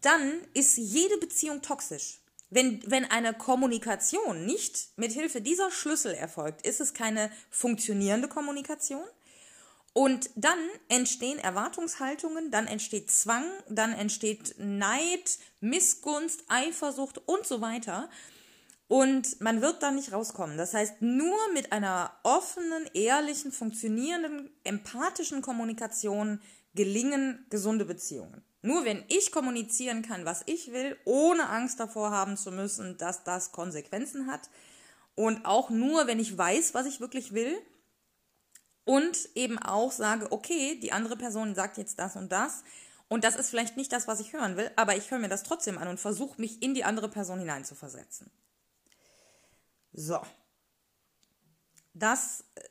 dann 0.01 0.42
ist 0.53 0.77
jede 0.77 1.18
Beziehung 1.18 1.62
toxisch. 1.62 2.20
Wenn, 2.53 2.83
wenn 2.86 3.10
eine 3.10 3.33
Kommunikation 3.33 4.45
nicht 4.45 4.89
mit 4.95 5.12
Hilfe 5.12 5.41
dieser 5.41 5.72
Schlüssel 5.72 6.13
erfolgt, 6.13 6.67
ist 6.67 6.81
es 6.81 6.93
keine 6.93 7.31
funktionierende 7.50 8.27
Kommunikation. 8.27 9.03
Und 9.93 10.29
dann 10.36 10.60
entstehen 10.88 11.39
Erwartungshaltungen, 11.39 12.51
dann 12.51 12.67
entsteht 12.67 13.10
Zwang, 13.10 13.45
dann 13.69 13.93
entsteht 13.93 14.55
Neid, 14.60 15.39
Missgunst, 15.62 16.43
Eifersucht 16.48 17.19
und 17.27 17.45
so 17.48 17.62
weiter. 17.62 18.10
Und 18.88 19.41
man 19.41 19.62
wird 19.62 19.81
da 19.81 19.89
nicht 19.89 20.12
rauskommen. 20.12 20.55
Das 20.55 20.75
heißt, 20.75 21.01
nur 21.01 21.38
mit 21.53 21.72
einer 21.72 22.12
offenen, 22.22 22.88
ehrlichen, 22.93 23.51
funktionierenden, 23.51 24.51
empathischen 24.63 25.41
Kommunikation 25.41 26.39
gelingen 26.75 27.48
gesunde 27.50 27.86
Beziehungen. 27.86 28.43
Nur 28.63 28.86
wenn 28.86 29.03
ich 29.10 29.34
kommunizieren 29.34 30.03
kann, 30.03 30.24
was 30.24 30.41
ich 30.46 30.72
will, 30.72 30.98
ohne 31.03 31.50
Angst 31.50 31.82
davor 31.82 32.12
haben 32.12 32.38
zu 32.38 32.50
müssen, 32.50 32.98
dass 32.98 33.25
das 33.25 33.51
Konsequenzen 33.51 34.25
hat. 34.25 34.50
Und 35.15 35.46
auch 35.46 35.70
nur, 35.70 36.08
wenn 36.08 36.17
ich 36.17 36.38
weiß, 36.38 36.74
was 36.74 36.86
ich 36.86 37.01
wirklich 37.01 37.34
will. 37.34 37.62
Und 38.86 39.29
eben 39.36 39.60
auch 39.60 39.91
sage, 39.91 40.32
okay, 40.32 40.79
die 40.82 40.93
andere 40.93 41.17
Person 41.17 41.55
sagt 41.55 41.77
jetzt 41.77 42.00
das 42.00 42.15
und 42.15 42.32
das. 42.32 42.63
Und 43.10 43.25
das 43.25 43.36
ist 43.36 43.50
vielleicht 43.50 43.75
nicht 43.75 43.91
das, 43.91 44.08
was 44.08 44.22
ich 44.22 44.32
hören 44.32 44.55
will, 44.55 44.72
aber 44.77 44.96
ich 44.96 45.12
höre 45.12 45.20
mir 45.20 45.29
das 45.29 45.43
trotzdem 45.43 45.77
an 45.77 45.89
und 45.89 46.00
versuche 46.00 46.39
mich 46.39 46.63
in 46.63 46.74
die 46.74 46.86
andere 46.86 47.10
Person 47.10 47.39
hineinzuversetzen. 47.39 48.32
So. 49.91 50.22
Das, 51.93 52.46
äh, 52.55 52.62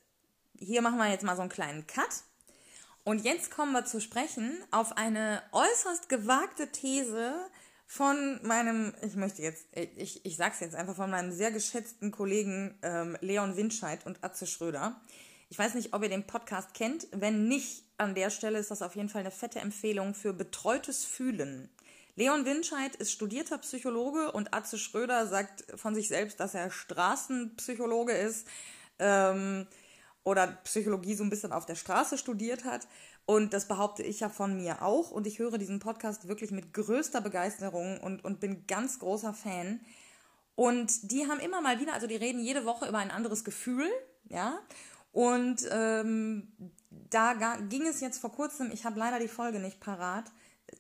hier 0.59 0.81
machen 0.81 0.97
wir 0.97 1.09
jetzt 1.11 1.23
mal 1.23 1.37
so 1.37 1.43
einen 1.43 1.51
kleinen 1.51 1.87
Cut. 1.87 2.25
Und 3.05 3.25
jetzt 3.25 3.51
kommen 3.51 3.73
wir 3.73 3.85
zu 3.85 4.01
sprechen 4.01 4.57
auf 4.71 4.97
eine 4.97 5.43
äußerst 5.51 6.09
gewagte 6.09 6.71
These 6.71 7.35
von 7.85 8.41
meinem, 8.43 8.95
ich 9.03 9.17
möchte 9.17 9.43
jetzt, 9.43 9.67
ich, 9.97 10.25
ich 10.25 10.37
sag's 10.37 10.61
jetzt 10.61 10.77
einfach, 10.77 10.95
von 10.95 11.11
meinem 11.11 11.33
sehr 11.33 11.51
geschätzten 11.51 12.13
Kollegen 12.13 12.79
ähm, 12.83 13.17
Leon 13.21 13.57
Windscheid 13.57 14.07
und 14.07 14.23
Atze 14.23 14.47
Schröder. 14.47 15.01
Ich 15.49 15.59
weiß 15.59 15.75
nicht, 15.75 15.93
ob 15.93 16.03
ihr 16.03 16.09
den 16.09 16.27
Podcast 16.27 16.75
kennt. 16.75 17.09
Wenn 17.11 17.49
nicht, 17.49 17.85
an 17.99 18.15
der 18.15 18.31
Stelle 18.31 18.59
ist 18.59 18.71
das 18.71 18.83
auf 18.83 18.97
jeden 18.97 19.09
Fall 19.09 19.21
eine 19.21 19.31
fette 19.31 19.59
Empfehlung 19.59 20.15
für 20.15 20.33
betreutes 20.33 21.05
Fühlen. 21.05 21.69
Leon 22.15 22.45
Winscheid 22.45 22.95
ist 22.97 23.13
studierter 23.13 23.59
Psychologe 23.59 24.33
und 24.33 24.55
Atze 24.55 24.79
Schröder 24.79 25.27
sagt 25.27 25.65
von 25.75 25.95
sich 25.95 26.09
selbst, 26.09 26.41
dass 26.41 26.55
er 26.55 26.71
Straßenpsychologe 26.71 28.13
ist 28.13 28.47
ähm, 28.99 29.67
oder 30.25 30.47
Psychologie 30.65 31.15
so 31.15 31.25
ein 31.25 31.31
bisschen 31.31 31.53
auf 31.53 31.67
der 31.67 31.75
Straße 31.75 32.19
studiert 32.19 32.65
hat. 32.65 32.87
Und 33.25 33.53
das 33.53 33.69
behaupte 33.69 34.03
ich 34.03 34.21
ja 34.21 34.29
von 34.29 34.57
mir 34.57 34.83
auch. 34.83 35.11
Und 35.11 35.27
ich 35.27 35.39
höre 35.39 35.59
diesen 35.59 35.79
Podcast 35.79 36.29
wirklich 36.29 36.51
mit 36.51 36.73
größter 36.73 37.21
Begeisterung 37.21 37.99
und, 38.01 38.25
und 38.25 38.41
bin 38.41 38.67
ganz 38.67 38.99
großer 38.99 39.35
Fan. 39.35 39.81
Und 40.55 41.11
die 41.11 41.27
haben 41.29 41.41
immer 41.41 41.61
mal 41.61 41.81
wieder, 41.81 41.95
also 41.95 42.07
die 42.07 42.17
reden 42.17 42.41
jede 42.41 42.65
Woche 42.65 42.87
über 42.89 42.99
ein 42.99 43.11
anderes 43.11 43.45
Gefühl, 43.45 43.89
ja. 44.29 44.59
Und 45.13 45.67
ähm, 45.71 46.53
da 46.91 47.57
ging 47.69 47.87
es 47.87 48.01
jetzt 48.01 48.19
vor 48.19 48.33
kurzem, 48.33 48.71
ich 48.73 48.85
habe 48.85 48.99
leider 48.99 49.19
die 49.19 49.29
Folge 49.29 49.61
nicht 49.61 49.81
parat, 49.81 50.25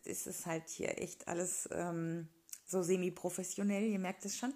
ist 0.05 0.27
es 0.27 0.47
halt 0.47 0.69
hier 0.69 1.01
echt 1.01 1.29
alles 1.29 1.69
ähm, 1.73 2.29
so 2.67 2.83
semi-professionell, 2.83 3.85
ihr 3.85 3.99
merkt 3.99 4.25
es 4.25 4.37
schon. 4.37 4.55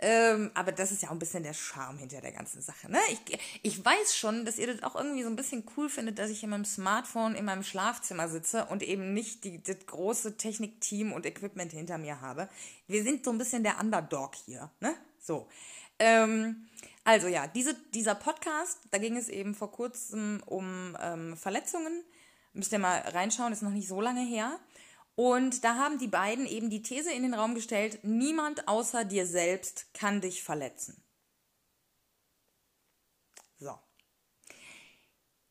Ähm, 0.00 0.52
aber 0.54 0.70
das 0.70 0.92
ist 0.92 1.02
ja 1.02 1.08
auch 1.08 1.12
ein 1.12 1.18
bisschen 1.18 1.42
der 1.42 1.54
Charme 1.54 1.98
hinter 1.98 2.20
der 2.20 2.30
ganzen 2.30 2.62
Sache. 2.62 2.90
Ne? 2.90 3.00
Ich, 3.10 3.38
ich 3.62 3.84
weiß 3.84 4.16
schon, 4.16 4.44
dass 4.44 4.58
ihr 4.58 4.68
das 4.68 4.84
auch 4.84 4.94
irgendwie 4.94 5.24
so 5.24 5.28
ein 5.28 5.34
bisschen 5.34 5.64
cool 5.76 5.88
findet, 5.88 6.20
dass 6.20 6.30
ich 6.30 6.44
in 6.44 6.50
meinem 6.50 6.64
Smartphone 6.64 7.34
in 7.34 7.44
meinem 7.44 7.64
Schlafzimmer 7.64 8.28
sitze 8.28 8.66
und 8.66 8.84
eben 8.84 9.12
nicht 9.12 9.42
die, 9.42 9.60
das 9.60 9.86
große 9.86 10.36
Technikteam 10.36 11.12
und 11.12 11.26
Equipment 11.26 11.72
hinter 11.72 11.98
mir 11.98 12.20
habe. 12.20 12.48
Wir 12.86 13.02
sind 13.02 13.24
so 13.24 13.32
ein 13.32 13.38
bisschen 13.38 13.64
der 13.64 13.80
Underdog 13.80 14.36
hier. 14.46 14.70
Ne? 14.80 14.94
So. 15.20 15.48
Ähm, 15.98 16.68
also 17.02 17.26
ja, 17.26 17.48
diese, 17.48 17.74
dieser 17.92 18.14
Podcast, 18.14 18.78
da 18.92 18.98
ging 18.98 19.16
es 19.16 19.28
eben 19.28 19.54
vor 19.54 19.72
kurzem 19.72 20.42
um 20.46 20.96
ähm, 21.00 21.36
Verletzungen. 21.36 22.04
Müsst 22.52 22.72
ihr 22.72 22.78
mal 22.78 22.98
reinschauen, 23.00 23.52
ist 23.52 23.62
noch 23.62 23.70
nicht 23.70 23.88
so 23.88 24.00
lange 24.00 24.24
her. 24.24 24.60
Und 25.18 25.64
da 25.64 25.74
haben 25.74 25.98
die 25.98 26.06
beiden 26.06 26.46
eben 26.46 26.70
die 26.70 26.80
These 26.80 27.10
in 27.10 27.24
den 27.24 27.34
Raum 27.34 27.56
gestellt, 27.56 27.98
niemand 28.04 28.68
außer 28.68 29.04
dir 29.04 29.26
selbst 29.26 29.92
kann 29.92 30.20
dich 30.20 30.44
verletzen. 30.44 31.02
So. 33.58 33.76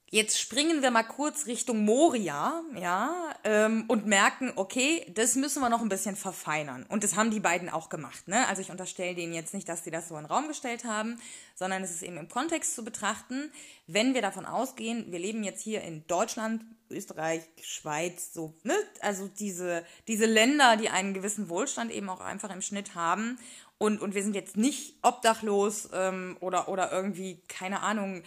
Jetzt 0.09 0.39
springen 0.39 0.81
wir 0.81 0.89
mal 0.89 1.03
kurz 1.03 1.47
Richtung 1.47 1.83
Moria, 1.83 2.63
ja, 2.79 3.13
ähm, 3.43 3.83
und 3.89 4.05
merken, 4.05 4.53
okay, 4.55 5.05
das 5.13 5.35
müssen 5.35 5.59
wir 5.59 5.67
noch 5.67 5.81
ein 5.81 5.89
bisschen 5.89 6.15
verfeinern. 6.15 6.85
Und 6.87 7.03
das 7.03 7.17
haben 7.17 7.29
die 7.29 7.41
beiden 7.41 7.67
auch 7.67 7.89
gemacht, 7.89 8.25
ne? 8.29 8.47
Also 8.47 8.61
ich 8.61 8.71
unterstelle 8.71 9.15
denen 9.15 9.33
jetzt 9.33 9.53
nicht, 9.53 9.67
dass 9.67 9.83
sie 9.83 9.91
das 9.91 10.07
so 10.07 10.15
in 10.15 10.23
den 10.23 10.31
Raum 10.31 10.47
gestellt 10.47 10.85
haben, 10.85 11.19
sondern 11.55 11.83
es 11.83 11.91
ist 11.91 12.03
eben 12.03 12.15
im 12.15 12.29
Kontext 12.29 12.73
zu 12.73 12.85
betrachten, 12.85 13.51
wenn 13.85 14.13
wir 14.13 14.21
davon 14.21 14.45
ausgehen, 14.45 15.11
wir 15.11 15.19
leben 15.19 15.43
jetzt 15.43 15.61
hier 15.61 15.81
in 15.81 16.07
Deutschland, 16.07 16.63
Österreich, 16.89 17.41
Schweiz, 17.61 18.33
so, 18.33 18.53
ne? 18.63 18.75
Also 19.01 19.27
diese, 19.27 19.83
diese 20.07 20.25
Länder, 20.25 20.77
die 20.77 20.87
einen 20.87 21.13
gewissen 21.13 21.49
Wohlstand 21.49 21.91
eben 21.91 22.07
auch 22.07 22.21
einfach 22.21 22.53
im 22.53 22.61
Schnitt 22.61 22.95
haben. 22.95 23.37
Und, 23.77 23.99
und 24.01 24.15
wir 24.15 24.23
sind 24.23 24.35
jetzt 24.35 24.55
nicht 24.55 24.95
obdachlos 25.01 25.89
ähm, 25.91 26.37
oder, 26.39 26.69
oder 26.69 26.93
irgendwie, 26.93 27.41
keine 27.49 27.81
Ahnung, 27.81 28.23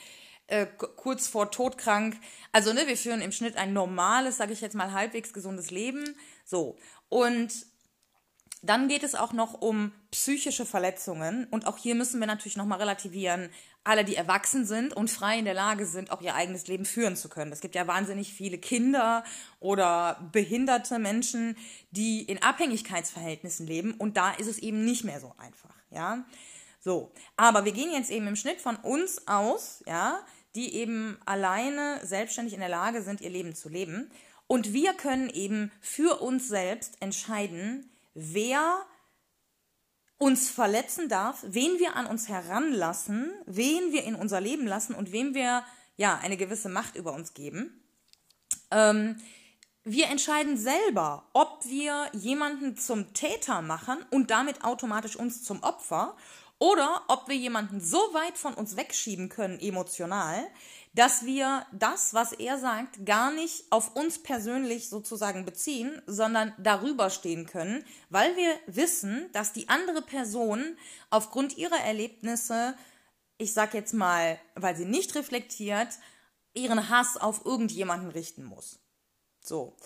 äh, 0.51 0.67
kurz 0.67 1.29
vor 1.29 1.51
todkrank. 1.51 2.17
Also, 2.53 2.73
ne, 2.73 2.87
wir 2.87 2.97
führen 2.97 3.21
im 3.21 3.33
Schnitt 3.33 3.57
ein 3.57 3.73
normales, 3.73 4.37
sage 4.37 4.53
ich 4.53 4.61
jetzt 4.61 4.75
mal, 4.75 4.93
halbwegs 4.93 5.33
gesundes 5.33 5.71
Leben. 5.71 6.17
So. 6.45 6.77
Und 7.09 7.51
dann 8.63 8.89
geht 8.89 9.03
es 9.03 9.15
auch 9.15 9.33
noch 9.33 9.55
um 9.55 9.93
psychische 10.11 10.67
Verletzungen. 10.67 11.47
Und 11.51 11.67
auch 11.67 11.79
hier 11.79 11.95
müssen 11.95 12.21
wir 12.21 12.27
natürlich 12.27 12.57
nochmal 12.57 12.79
relativieren. 12.79 13.49
Alle, 13.85 14.05
die 14.05 14.17
erwachsen 14.17 14.67
sind 14.67 14.93
und 14.93 15.11
frei 15.11 15.39
in 15.39 15.47
der 15.47 15.55
Lage 15.55 15.87
sind, 15.87 16.11
auch 16.11 16.21
ihr 16.21 16.35
eigenes 16.35 16.67
Leben 16.67 16.85
führen 16.85 17.17
zu 17.17 17.31
können. 17.31 17.53
Es 17.53 17.63
gibt 17.63 17.75
ja 17.75 17.87
wahnsinnig 17.87 18.35
viele 18.35 18.59
Kinder 18.59 19.25
oder 19.59 20.29
behinderte 20.33 20.99
Menschen, 20.99 21.57
die 21.91 22.23
in 22.23 22.43
Abhängigkeitsverhältnissen 22.43 23.67
leben. 23.67 23.95
Und 23.95 24.19
da 24.19 24.33
ist 24.33 24.49
es 24.49 24.59
eben 24.59 24.85
nicht 24.85 25.05
mehr 25.05 25.21
so 25.21 25.33
einfach, 25.39 25.75
ja. 25.91 26.25
So. 26.81 27.13
Aber 27.37 27.65
wir 27.65 27.73
gehen 27.73 27.93
jetzt 27.93 28.11
eben 28.11 28.27
im 28.27 28.37
Schnitt 28.37 28.61
von 28.61 28.77
uns 28.77 29.27
aus, 29.27 29.83
ja, 29.87 30.21
die 30.55 30.75
eben 30.75 31.19
alleine 31.25 32.01
selbstständig 32.05 32.55
in 32.55 32.61
der 32.61 32.69
Lage 32.69 33.03
sind, 33.03 33.21
ihr 33.21 33.31
Leben 33.31 33.55
zu 33.55 33.69
leben. 33.69 34.11
Und 34.47 34.73
wir 34.73 34.95
können 34.95 35.31
eben 35.31 35.71
für 35.81 36.21
uns 36.21 36.49
selbst 36.49 37.01
entscheiden, 37.01 37.89
wer 38.15 38.85
uns 40.19 40.51
verletzen 40.51 41.09
darf, 41.09 41.45
wen 41.47 41.79
wir 41.79 41.97
an 41.97 42.07
uns 42.07 42.29
heranlassen, 42.29 43.33
wen 43.47 43.93
wir 43.93 44.05
in 44.05 44.15
unser 44.15 44.41
Leben 44.41 44.67
lassen 44.67 44.95
und 44.95 45.13
wem 45.13 45.35
wir 45.35 45.65
ja 45.97 46.19
eine 46.19 46.37
gewisse 46.37 46.69
Macht 46.69 46.97
über 46.97 47.13
uns 47.15 47.33
geben. 47.33 47.83
Ähm, 48.71 49.17
wir 49.85 50.09
entscheiden 50.09 50.59
selber, 50.59 51.25
ob 51.33 51.65
wir 51.65 52.11
jemanden 52.13 52.77
zum 52.77 53.15
Täter 53.15 53.63
machen 53.63 54.05
und 54.11 54.31
damit 54.31 54.63
automatisch 54.63 55.17
uns 55.17 55.43
zum 55.43 55.63
Opfer 55.63 56.17
oder 56.61 57.03
ob 57.09 57.27
wir 57.27 57.37
jemanden 57.37 57.81
so 57.81 57.97
weit 58.13 58.37
von 58.37 58.55
uns 58.55 58.77
wegschieben 58.77 59.31
können 59.31 59.59
emotional, 59.59 60.47
dass 60.93 61.25
wir 61.25 61.67
das, 61.73 62.13
was 62.13 62.33
er 62.33 62.59
sagt, 62.59 63.07
gar 63.07 63.31
nicht 63.33 63.65
auf 63.71 63.97
uns 63.97 64.23
persönlich 64.23 64.91
sozusagen 64.91 65.47
beziehen, 65.47 66.03
sondern 66.07 66.53
darüber 66.59 67.09
stehen 67.09 67.47
können, 67.47 67.85
weil 68.11 68.37
wir 68.37 68.55
wissen, 68.67 69.31
dass 69.33 69.53
die 69.53 69.69
andere 69.71 70.03
Person 70.03 70.77
aufgrund 71.09 71.57
ihrer 71.57 71.81
Erlebnisse, 71.81 72.77
ich 73.39 73.55
sag 73.55 73.73
jetzt 73.73 73.95
mal, 73.95 74.39
weil 74.55 74.77
sie 74.77 74.85
nicht 74.85 75.15
reflektiert, 75.15 75.89
ihren 76.53 76.91
Hass 76.91 77.17
auf 77.17 77.47
irgendjemanden 77.47 78.11
richten 78.11 78.45
muss. 78.45 78.81
So. 79.43 79.77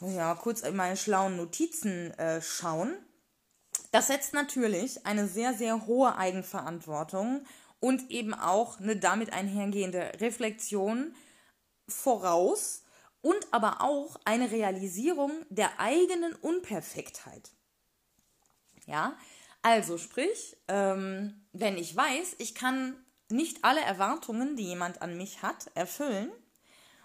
Ja, 0.00 0.34
kurz 0.34 0.60
in 0.60 0.76
meine 0.76 0.96
schlauen 0.96 1.36
Notizen 1.36 2.12
äh, 2.18 2.40
schauen. 2.40 2.96
Das 3.92 4.06
setzt 4.06 4.32
natürlich 4.32 5.06
eine 5.06 5.28
sehr, 5.28 5.52
sehr 5.54 5.86
hohe 5.86 6.16
Eigenverantwortung 6.16 7.44
und 7.78 8.10
eben 8.10 8.32
auch 8.32 8.80
eine 8.80 8.96
damit 8.96 9.32
einhergehende 9.32 10.12
Reflexion 10.18 11.14
voraus 11.86 12.84
und 13.20 13.46
aber 13.52 13.82
auch 13.82 14.16
eine 14.24 14.50
Realisierung 14.50 15.30
der 15.50 15.78
eigenen 15.78 16.34
Unperfektheit. 16.34 17.50
Ja, 18.86 19.16
also 19.60 19.98
sprich, 19.98 20.56
ähm, 20.68 21.46
wenn 21.52 21.76
ich 21.76 21.94
weiß, 21.94 22.36
ich 22.38 22.54
kann 22.54 22.96
nicht 23.30 23.62
alle 23.62 23.80
Erwartungen, 23.82 24.56
die 24.56 24.64
jemand 24.64 25.02
an 25.02 25.16
mich 25.18 25.42
hat, 25.42 25.70
erfüllen, 25.74 26.32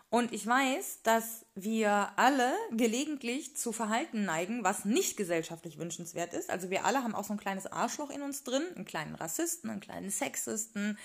und 0.09 0.31
ich 0.31 0.47
weiß, 0.47 1.01
dass 1.03 1.45
wir 1.53 2.11
alle 2.15 2.53
gelegentlich 2.71 3.57
zu 3.57 3.73
Verhalten 3.73 4.23
neigen, 4.23 4.63
was 4.63 4.85
nicht 4.85 5.17
gesellschaftlich 5.17 5.77
wünschenswert 5.77 6.33
ist. 6.33 6.49
Also 6.49 6.69
wir 6.69 6.85
alle 6.85 7.03
haben 7.03 7.13
auch 7.13 7.25
so 7.25 7.33
ein 7.33 7.39
kleines 7.39 7.67
Arschloch 7.67 8.09
in 8.09 8.21
uns 8.21 8.43
drin, 8.43 8.63
einen 8.75 8.85
kleinen 8.85 9.15
Rassisten, 9.15 9.69
einen 9.69 9.81
kleinen 9.81 10.09
Sexisten 10.09 10.97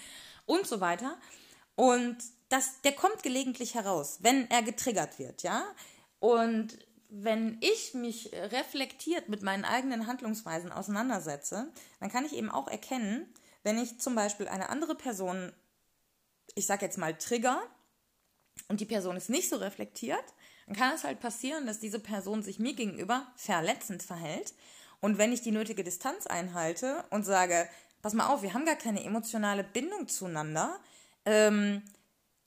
und 0.47 0.68
so 0.68 0.80
weiter. 0.80 1.18
Und 1.75 2.16
das, 2.49 2.80
der 2.82 2.92
kommt 2.92 3.25
gelegentlich 3.25 3.75
heraus, 3.75 4.18
wenn 4.21 4.49
er 4.50 4.62
getriggert 4.62 5.18
wird, 5.18 5.42
ja. 5.42 5.64
Und 6.21 6.78
wenn 7.09 7.59
ich 7.61 7.94
mich 7.94 8.30
reflektiert 8.32 9.28
mit 9.28 9.42
meinen 9.42 9.64
eigenen 9.64 10.06
Handlungsweisen 10.06 10.71
auseinandersetze, 10.71 11.73
dann 11.99 12.11
kann 12.11 12.25
ich 12.25 12.35
eben 12.35 12.50
auch 12.50 12.68
erkennen, 12.68 13.26
wenn 13.64 13.78
ich 13.78 14.00
zum 14.00 14.14
Beispiel 14.14 14.47
eine 14.47 14.68
andere 14.68 14.94
Person, 14.94 15.52
ich 16.54 16.66
sag 16.66 16.82
jetzt 16.82 16.99
mal, 16.99 17.16
trigger, 17.18 17.61
und 18.73 18.81
die 18.81 18.87
Person 18.87 19.19
ist 19.19 19.29
nicht 19.29 19.50
so 19.50 19.57
reflektiert, 19.57 20.25
dann 20.67 20.75
kann 20.75 20.95
es 20.95 21.05
halt 21.05 21.21
passieren, 21.21 21.67
dass 21.67 21.79
diese 21.79 21.99
Person 21.99 22.43
sich 22.43 22.59
mir 22.59 22.73
gegenüber 22.73 23.26
verletzend 23.37 24.02
verhält. 24.02 24.55
Und 25.02 25.19
wenn 25.19 25.31
ich 25.31 25.43
die 25.43 25.50
nötige 25.50 25.85
Distanz 25.85 26.26
einhalte 26.26 27.05
und 27.11 27.25
sage, 27.25 27.69
pass 28.00 28.14
mal 28.14 28.29
auf, 28.29 28.41
wir 28.41 28.55
haben 28.55 28.64
gar 28.64 28.76
keine 28.76 29.05
emotionale 29.05 29.62
Bindung 29.62 30.09
zueinander, 30.09 30.81
ähm, 31.26 31.83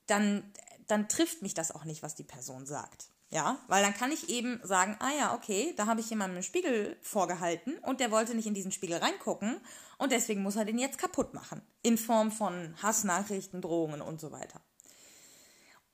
dann, 0.07 0.51
dann 0.87 1.07
trifft 1.09 1.43
mich 1.43 1.53
das 1.53 1.71
auch 1.71 1.85
nicht, 1.85 2.01
was 2.01 2.15
die 2.15 2.23
Person 2.23 2.65
sagt. 2.65 3.05
Ja, 3.29 3.59
weil 3.67 3.83
dann 3.83 3.93
kann 3.93 4.11
ich 4.11 4.27
eben 4.29 4.59
sagen, 4.63 4.95
ah 4.99 5.11
ja, 5.15 5.35
okay, 5.35 5.75
da 5.77 5.85
habe 5.85 5.99
ich 5.99 6.09
jemandem 6.09 6.37
einen 6.37 6.43
Spiegel 6.43 6.97
vorgehalten 7.03 7.77
und 7.83 7.99
der 7.99 8.09
wollte 8.09 8.33
nicht 8.33 8.47
in 8.47 8.55
diesen 8.55 8.71
Spiegel 8.71 8.97
reingucken 8.97 9.61
und 9.99 10.11
deswegen 10.11 10.41
muss 10.41 10.55
er 10.55 10.65
den 10.65 10.79
jetzt 10.79 10.97
kaputt 10.97 11.35
machen. 11.35 11.61
In 11.83 11.99
Form 11.99 12.31
von 12.31 12.73
Hassnachrichten, 12.81 13.61
Drohungen 13.61 14.01
und 14.01 14.19
so 14.19 14.31
weiter. 14.31 14.59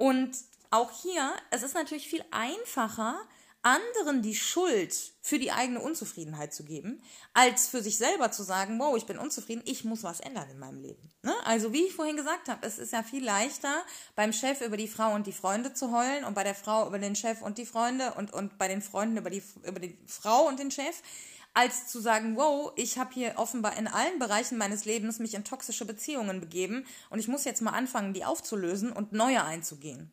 Und 0.01 0.35
auch 0.71 0.89
hier, 1.03 1.31
es 1.51 1.61
ist 1.61 1.75
natürlich 1.75 2.07
viel 2.07 2.25
einfacher, 2.31 3.19
anderen 3.61 4.23
die 4.23 4.33
Schuld 4.33 4.95
für 5.21 5.37
die 5.37 5.51
eigene 5.51 5.79
Unzufriedenheit 5.79 6.55
zu 6.55 6.63
geben, 6.63 7.03
als 7.35 7.67
für 7.67 7.83
sich 7.83 7.99
selber 7.99 8.31
zu 8.31 8.41
sagen, 8.41 8.79
wow, 8.79 8.97
ich 8.97 9.05
bin 9.05 9.19
unzufrieden, 9.19 9.61
ich 9.63 9.83
muss 9.83 10.01
was 10.01 10.19
ändern 10.19 10.49
in 10.49 10.57
meinem 10.57 10.81
Leben. 10.81 11.11
Ne? 11.21 11.35
Also 11.43 11.71
wie 11.71 11.83
ich 11.83 11.93
vorhin 11.93 12.15
gesagt 12.15 12.49
habe, 12.49 12.65
es 12.65 12.79
ist 12.79 12.93
ja 12.93 13.03
viel 13.03 13.23
leichter, 13.23 13.83
beim 14.15 14.33
Chef 14.33 14.61
über 14.61 14.75
die 14.75 14.87
Frau 14.87 15.13
und 15.13 15.27
die 15.27 15.33
Freunde 15.33 15.75
zu 15.75 15.91
heulen 15.91 16.23
und 16.23 16.33
bei 16.33 16.43
der 16.43 16.55
Frau 16.55 16.87
über 16.87 16.97
den 16.97 17.15
Chef 17.15 17.43
und 17.43 17.59
die 17.59 17.67
Freunde 17.67 18.15
und, 18.15 18.33
und 18.33 18.57
bei 18.57 18.67
den 18.67 18.81
Freunden 18.81 19.17
über 19.17 19.29
die, 19.29 19.43
über 19.61 19.79
die 19.79 19.95
Frau 20.07 20.47
und 20.47 20.57
den 20.57 20.71
Chef, 20.71 21.03
als 21.53 21.87
zu 21.87 21.99
sagen, 21.99 22.37
wow, 22.37 22.71
ich 22.75 22.97
habe 22.97 23.13
hier 23.13 23.33
offenbar 23.35 23.77
in 23.77 23.87
allen 23.87 24.19
Bereichen 24.19 24.57
meines 24.57 24.85
Lebens 24.85 25.19
mich 25.19 25.33
in 25.33 25.43
toxische 25.43 25.85
Beziehungen 25.85 26.39
begeben 26.39 26.85
und 27.09 27.19
ich 27.19 27.27
muss 27.27 27.43
jetzt 27.43 27.61
mal 27.61 27.71
anfangen, 27.71 28.13
die 28.13 28.23
aufzulösen 28.23 28.91
und 28.91 29.11
neue 29.11 29.43
einzugehen. 29.43 30.11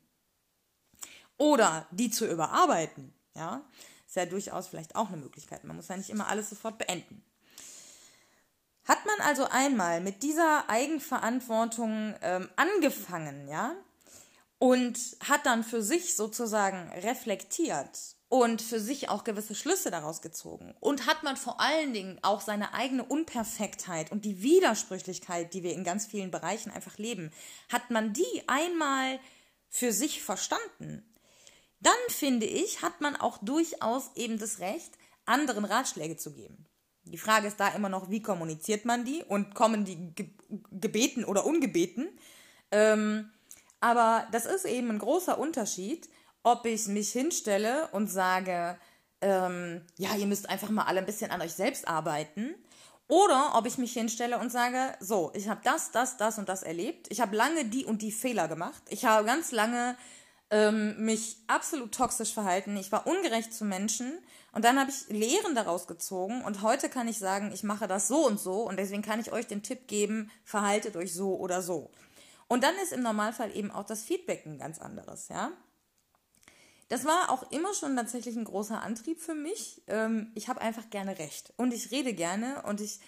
Oder 1.36 1.86
die 1.92 2.10
zu 2.10 2.26
überarbeiten, 2.26 3.14
ja, 3.34 3.62
ist 4.06 4.16
ja 4.16 4.26
durchaus 4.26 4.66
vielleicht 4.66 4.96
auch 4.96 5.08
eine 5.08 5.18
Möglichkeit. 5.18 5.62
Man 5.62 5.76
muss 5.76 5.88
ja 5.88 5.96
nicht 5.96 6.10
immer 6.10 6.26
alles 6.26 6.50
sofort 6.50 6.78
beenden. 6.78 7.22
Hat 8.84 9.04
man 9.06 9.20
also 9.20 9.44
einmal 9.44 10.00
mit 10.00 10.22
dieser 10.22 10.68
Eigenverantwortung 10.68 12.14
ähm, 12.22 12.48
angefangen, 12.56 13.46
ja, 13.46 13.74
und 14.58 14.98
hat 15.28 15.46
dann 15.46 15.62
für 15.62 15.82
sich 15.82 16.16
sozusagen 16.16 16.90
reflektiert 17.02 18.16
und 18.28 18.60
für 18.60 18.78
sich 18.78 19.08
auch 19.08 19.24
gewisse 19.24 19.54
Schlüsse 19.54 19.90
daraus 19.90 20.20
gezogen. 20.20 20.74
Und 20.80 21.06
hat 21.06 21.22
man 21.22 21.36
vor 21.36 21.60
allen 21.60 21.92
Dingen 21.92 22.18
auch 22.22 22.40
seine 22.40 22.74
eigene 22.74 23.04
Unperfektheit 23.04 24.12
und 24.12 24.24
die 24.24 24.42
Widersprüchlichkeit, 24.42 25.54
die 25.54 25.62
wir 25.62 25.72
in 25.72 25.84
ganz 25.84 26.06
vielen 26.06 26.30
Bereichen 26.30 26.70
einfach 26.70 26.98
leben, 26.98 27.32
hat 27.72 27.90
man 27.90 28.12
die 28.12 28.42
einmal 28.46 29.18
für 29.70 29.92
sich 29.92 30.22
verstanden, 30.22 31.02
dann 31.80 31.92
finde 32.08 32.46
ich, 32.46 32.82
hat 32.82 33.00
man 33.00 33.16
auch 33.16 33.38
durchaus 33.38 34.10
eben 34.14 34.38
das 34.38 34.58
Recht, 34.58 34.92
anderen 35.24 35.64
Ratschläge 35.64 36.16
zu 36.16 36.32
geben. 36.32 36.66
Die 37.04 37.18
Frage 37.18 37.46
ist 37.46 37.58
da 37.58 37.68
immer 37.68 37.88
noch, 37.88 38.10
wie 38.10 38.20
kommuniziert 38.20 38.84
man 38.84 39.04
die 39.04 39.22
und 39.22 39.54
kommen 39.54 39.84
die 39.84 40.14
gebeten 40.70 41.24
oder 41.24 41.46
ungebeten. 41.46 42.08
Ähm, 42.70 43.30
aber 43.80 44.26
das 44.32 44.44
ist 44.44 44.66
eben 44.66 44.90
ein 44.90 44.98
großer 44.98 45.38
Unterschied, 45.38 46.08
ob 46.42 46.66
ich 46.66 46.86
mich 46.88 47.10
hinstelle 47.12 47.88
und 47.92 48.08
sage, 48.08 48.78
ähm, 49.20 49.82
ja, 49.96 50.14
ihr 50.16 50.26
müsst 50.26 50.48
einfach 50.48 50.70
mal 50.70 50.84
alle 50.84 51.00
ein 51.00 51.06
bisschen 51.06 51.30
an 51.30 51.42
euch 51.42 51.52
selbst 51.52 51.88
arbeiten. 51.88 52.54
Oder 53.08 53.52
ob 53.54 53.66
ich 53.66 53.78
mich 53.78 53.94
hinstelle 53.94 54.38
und 54.38 54.52
sage, 54.52 54.94
so, 55.00 55.32
ich 55.34 55.48
habe 55.48 55.60
das, 55.64 55.90
das, 55.92 56.18
das 56.18 56.38
und 56.38 56.48
das 56.48 56.62
erlebt. 56.62 57.06
Ich 57.10 57.20
habe 57.20 57.34
lange 57.34 57.64
die 57.64 57.86
und 57.86 58.02
die 58.02 58.12
Fehler 58.12 58.48
gemacht. 58.48 58.82
Ich 58.90 59.06
habe 59.06 59.26
ganz 59.26 59.50
lange 59.50 59.96
ähm, 60.50 60.94
mich 61.02 61.38
absolut 61.46 61.92
toxisch 61.92 62.34
verhalten. 62.34 62.76
Ich 62.76 62.92
war 62.92 63.06
ungerecht 63.06 63.52
zu 63.54 63.64
Menschen. 63.64 64.18
Und 64.52 64.64
dann 64.64 64.78
habe 64.78 64.90
ich 64.90 65.08
Lehren 65.08 65.54
daraus 65.54 65.86
gezogen. 65.86 66.44
Und 66.44 66.60
heute 66.62 66.90
kann 66.90 67.08
ich 67.08 67.18
sagen, 67.18 67.50
ich 67.52 67.62
mache 67.62 67.88
das 67.88 68.08
so 68.08 68.26
und 68.26 68.38
so. 68.38 68.60
Und 68.62 68.78
deswegen 68.78 69.02
kann 69.02 69.20
ich 69.20 69.32
euch 69.32 69.46
den 69.46 69.62
Tipp 69.62 69.88
geben, 69.88 70.30
verhaltet 70.44 70.94
euch 70.94 71.14
so 71.14 71.34
oder 71.36 71.62
so. 71.62 71.90
Und 72.46 72.62
dann 72.62 72.74
ist 72.82 72.92
im 72.92 73.02
Normalfall 73.02 73.54
eben 73.56 73.70
auch 73.70 73.84
das 73.84 74.02
Feedback 74.02 74.44
ein 74.44 74.58
ganz 74.58 74.78
anderes, 74.80 75.28
ja. 75.28 75.50
Das 76.88 77.04
war 77.04 77.30
auch 77.30 77.50
immer 77.50 77.74
schon 77.74 77.96
tatsächlich 77.96 78.36
ein 78.36 78.44
großer 78.44 78.82
Antrieb 78.82 79.20
für 79.20 79.34
mich. 79.34 79.82
Ähm, 79.86 80.32
ich 80.34 80.48
habe 80.48 80.60
einfach 80.60 80.88
gerne 80.90 81.18
Recht 81.18 81.52
und 81.56 81.72
ich 81.72 81.90
rede 81.90 82.14
gerne 82.14 82.62
und 82.62 82.80
ich 82.80 83.00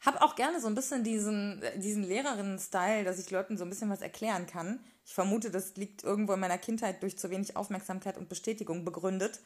habe 0.00 0.20
auch 0.20 0.34
gerne 0.34 0.60
so 0.60 0.66
ein 0.66 0.74
bisschen 0.74 1.04
diesen, 1.04 1.62
diesen 1.76 2.02
Lehrerinnen-Style, 2.02 3.04
dass 3.04 3.18
ich 3.18 3.30
Leuten 3.30 3.56
so 3.56 3.64
ein 3.64 3.70
bisschen 3.70 3.88
was 3.88 4.02
erklären 4.02 4.46
kann. 4.46 4.80
Ich 5.06 5.14
vermute, 5.14 5.50
das 5.50 5.76
liegt 5.76 6.02
irgendwo 6.02 6.32
in 6.32 6.40
meiner 6.40 6.58
Kindheit 6.58 7.02
durch 7.02 7.18
zu 7.18 7.30
wenig 7.30 7.56
Aufmerksamkeit 7.56 8.18
und 8.18 8.28
Bestätigung 8.28 8.84
begründet. 8.84 9.40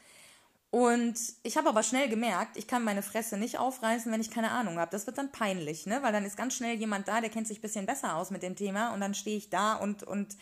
Und 0.69 1.17
ich 1.43 1.55
habe 1.55 1.69
aber 1.69 1.81
schnell 1.81 2.09
gemerkt, 2.09 2.57
ich 2.57 2.67
kann 2.67 2.83
meine 2.83 3.01
Fresse 3.01 3.37
nicht 3.37 3.57
aufreißen, 3.57 4.11
wenn 4.11 4.19
ich 4.19 4.31
keine 4.31 4.51
Ahnung 4.51 4.79
habe. 4.79 4.91
Das 4.91 5.07
wird 5.07 5.17
dann 5.17 5.31
peinlich, 5.31 5.85
ne? 5.85 6.03
Weil 6.03 6.11
dann 6.11 6.25
ist 6.25 6.35
ganz 6.35 6.55
schnell 6.55 6.75
jemand 6.75 7.07
da, 7.07 7.21
der 7.21 7.29
kennt 7.29 7.47
sich 7.47 7.59
ein 7.59 7.61
bisschen 7.61 7.85
besser 7.85 8.15
aus 8.15 8.31
mit 8.31 8.43
dem 8.43 8.55
Thema 8.55 8.93
und 8.93 8.99
dann 8.99 9.13
stehe 9.13 9.37
ich 9.37 9.49
da 9.49 9.75
und, 9.75 10.03
und 10.03 10.35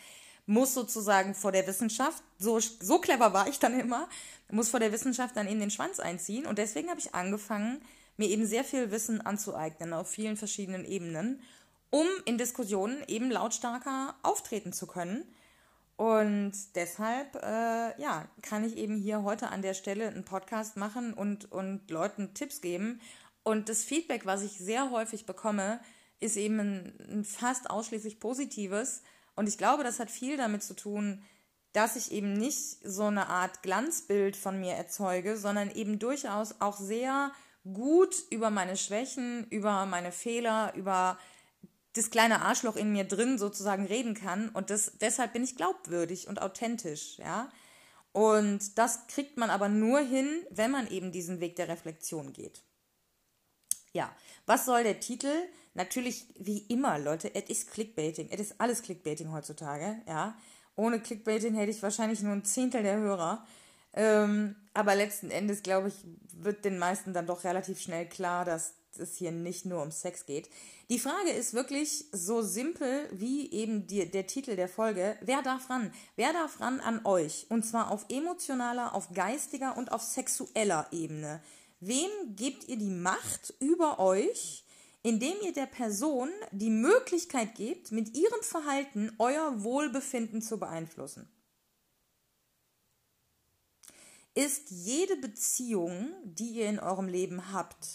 muss 0.46 0.74
sozusagen 0.74 1.34
vor 1.34 1.52
der 1.52 1.66
Wissenschaft, 1.66 2.22
so, 2.38 2.60
so 2.60 2.98
clever 2.98 3.32
war 3.32 3.48
ich 3.48 3.58
dann 3.58 3.78
immer, 3.78 4.08
muss 4.50 4.68
vor 4.68 4.80
der 4.80 4.92
Wissenschaft 4.92 5.36
dann 5.36 5.48
eben 5.48 5.60
den 5.60 5.70
Schwanz 5.70 5.98
einziehen. 5.98 6.46
Und 6.46 6.58
deswegen 6.58 6.88
habe 6.88 7.00
ich 7.00 7.14
angefangen, 7.14 7.82
mir 8.16 8.28
eben 8.28 8.46
sehr 8.46 8.64
viel 8.64 8.90
Wissen 8.90 9.20
anzueignen 9.20 9.92
auf 9.92 10.08
vielen 10.08 10.36
verschiedenen 10.36 10.84
Ebenen, 10.84 11.42
um 11.90 12.06
in 12.24 12.38
Diskussionen 12.38 13.02
eben 13.08 13.30
lautstarker 13.30 14.14
auftreten 14.22 14.72
zu 14.72 14.86
können. 14.86 15.24
Und 15.96 16.52
deshalb, 16.74 17.36
äh, 17.36 18.00
ja, 18.00 18.28
kann 18.42 18.64
ich 18.64 18.76
eben 18.76 18.96
hier 18.96 19.22
heute 19.22 19.48
an 19.48 19.62
der 19.62 19.74
Stelle 19.74 20.08
einen 20.08 20.24
Podcast 20.24 20.76
machen 20.76 21.14
und, 21.14 21.50
und 21.50 21.90
Leuten 21.90 22.34
Tipps 22.34 22.60
geben. 22.60 23.00
Und 23.42 23.68
das 23.68 23.82
Feedback, 23.82 24.26
was 24.26 24.42
ich 24.42 24.58
sehr 24.58 24.90
häufig 24.90 25.24
bekomme, 25.24 25.80
ist 26.20 26.36
eben 26.36 26.60
ein, 26.60 26.92
ein 27.10 27.24
fast 27.24 27.70
ausschließlich 27.70 28.20
positives 28.20 29.02
und 29.36 29.48
ich 29.48 29.58
glaube, 29.58 29.84
das 29.84 30.00
hat 30.00 30.10
viel 30.10 30.36
damit 30.36 30.62
zu 30.62 30.74
tun, 30.74 31.22
dass 31.72 31.94
ich 31.94 32.10
eben 32.10 32.32
nicht 32.32 32.78
so 32.82 33.04
eine 33.04 33.28
Art 33.28 33.62
Glanzbild 33.62 34.34
von 34.34 34.58
mir 34.58 34.72
erzeuge, 34.72 35.36
sondern 35.36 35.70
eben 35.70 35.98
durchaus 35.98 36.60
auch 36.60 36.78
sehr 36.78 37.30
gut 37.64 38.14
über 38.30 38.50
meine 38.50 38.76
Schwächen, 38.76 39.46
über 39.50 39.84
meine 39.84 40.10
Fehler, 40.10 40.72
über 40.74 41.18
das 41.92 42.10
kleine 42.10 42.42
Arschloch 42.42 42.76
in 42.76 42.92
mir 42.92 43.04
drin 43.04 43.38
sozusagen 43.38 43.86
reden 43.86 44.14
kann. 44.14 44.48
Und 44.50 44.70
das, 44.70 44.92
deshalb 45.00 45.34
bin 45.34 45.44
ich 45.44 45.56
glaubwürdig 45.56 46.28
und 46.28 46.40
authentisch, 46.40 47.18
ja. 47.18 47.50
Und 48.12 48.78
das 48.78 49.06
kriegt 49.08 49.36
man 49.36 49.50
aber 49.50 49.68
nur 49.68 50.00
hin, 50.00 50.46
wenn 50.48 50.70
man 50.70 50.88
eben 50.88 51.12
diesen 51.12 51.40
Weg 51.40 51.56
der 51.56 51.68
Reflexion 51.68 52.32
geht. 52.32 52.62
Ja, 53.92 54.10
was 54.46 54.64
soll 54.64 54.84
der 54.84 55.00
Titel? 55.00 55.32
Natürlich, 55.76 56.24
wie 56.38 56.60
immer, 56.68 56.98
Leute, 56.98 57.34
es 57.34 57.50
ist 57.50 57.70
Clickbaiting. 57.70 58.28
Es 58.30 58.40
ist 58.40 58.54
alles 58.58 58.80
Clickbaiting 58.82 59.30
heutzutage, 59.30 60.00
ja. 60.08 60.34
Ohne 60.74 61.00
Clickbaiting 61.00 61.54
hätte 61.54 61.70
ich 61.70 61.82
wahrscheinlich 61.82 62.22
nur 62.22 62.32
ein 62.32 62.44
Zehntel 62.44 62.82
der 62.82 62.96
Hörer. 62.96 63.46
Ähm, 63.92 64.56
aber 64.72 64.94
letzten 64.94 65.30
Endes, 65.30 65.62
glaube 65.62 65.88
ich, 65.88 65.94
wird 66.32 66.64
den 66.64 66.78
meisten 66.78 67.12
dann 67.12 67.26
doch 67.26 67.44
relativ 67.44 67.78
schnell 67.78 68.06
klar, 68.06 68.46
dass 68.46 68.74
es 68.98 69.16
hier 69.18 69.32
nicht 69.32 69.66
nur 69.66 69.82
um 69.82 69.90
Sex 69.90 70.24
geht. 70.24 70.48
Die 70.88 70.98
Frage 70.98 71.30
ist 71.30 71.52
wirklich 71.52 72.06
so 72.12 72.40
simpel 72.40 73.08
wie 73.12 73.50
eben 73.52 73.86
die, 73.86 74.10
der 74.10 74.26
Titel 74.26 74.56
der 74.56 74.68
Folge. 74.68 75.18
Wer 75.20 75.42
darf 75.42 75.68
ran? 75.68 75.92
Wer 76.16 76.32
darf 76.32 76.58
ran 76.60 76.80
an 76.80 77.04
euch? 77.04 77.46
Und 77.50 77.66
zwar 77.66 77.90
auf 77.90 78.06
emotionaler, 78.08 78.94
auf 78.94 79.12
geistiger 79.12 79.76
und 79.76 79.92
auf 79.92 80.02
sexueller 80.02 80.86
Ebene. 80.90 81.42
Wem 81.80 82.08
gebt 82.30 82.66
ihr 82.68 82.78
die 82.78 82.88
Macht 82.88 83.52
über 83.60 83.98
euch, 83.98 84.64
indem 85.06 85.40
ihr 85.40 85.52
der 85.52 85.66
Person 85.66 86.32
die 86.50 86.68
Möglichkeit 86.68 87.54
gebt, 87.54 87.92
mit 87.92 88.16
ihrem 88.16 88.42
Verhalten 88.42 89.14
euer 89.20 89.62
Wohlbefinden 89.62 90.42
zu 90.42 90.58
beeinflussen? 90.58 91.30
Ist 94.34 94.68
jede 94.72 95.16
Beziehung, 95.18 96.12
die 96.24 96.56
ihr 96.56 96.68
in 96.68 96.80
eurem 96.80 97.06
Leben 97.06 97.52
habt, 97.52 97.86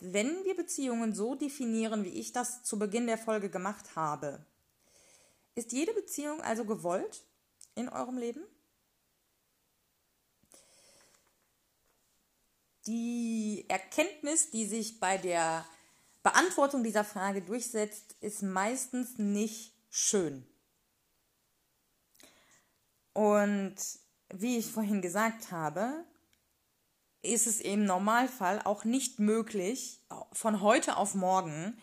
wenn 0.00 0.44
wir 0.44 0.56
Beziehungen 0.56 1.14
so 1.14 1.36
definieren, 1.36 2.02
wie 2.02 2.18
ich 2.18 2.32
das 2.32 2.64
zu 2.64 2.76
Beginn 2.76 3.06
der 3.06 3.18
Folge 3.18 3.48
gemacht 3.48 3.94
habe, 3.94 4.44
ist 5.54 5.70
jede 5.70 5.94
Beziehung 5.94 6.40
also 6.40 6.64
gewollt 6.64 7.22
in 7.76 7.88
eurem 7.88 8.18
Leben? 8.18 8.42
Die 12.88 13.64
Erkenntnis, 13.68 14.50
die 14.50 14.66
sich 14.66 14.98
bei 14.98 15.18
der 15.18 15.64
Beantwortung 16.26 16.82
dieser 16.82 17.04
Frage 17.04 17.40
durchsetzt, 17.40 18.16
ist 18.20 18.42
meistens 18.42 19.16
nicht 19.16 19.72
schön. 19.90 20.44
Und 23.12 23.76
wie 24.34 24.58
ich 24.58 24.66
vorhin 24.66 25.02
gesagt 25.02 25.52
habe, 25.52 26.04
ist 27.22 27.46
es 27.46 27.60
im 27.60 27.84
Normalfall 27.84 28.60
auch 28.64 28.84
nicht 28.84 29.20
möglich, 29.20 30.00
von 30.32 30.62
heute 30.62 30.96
auf 30.96 31.14
morgen 31.14 31.78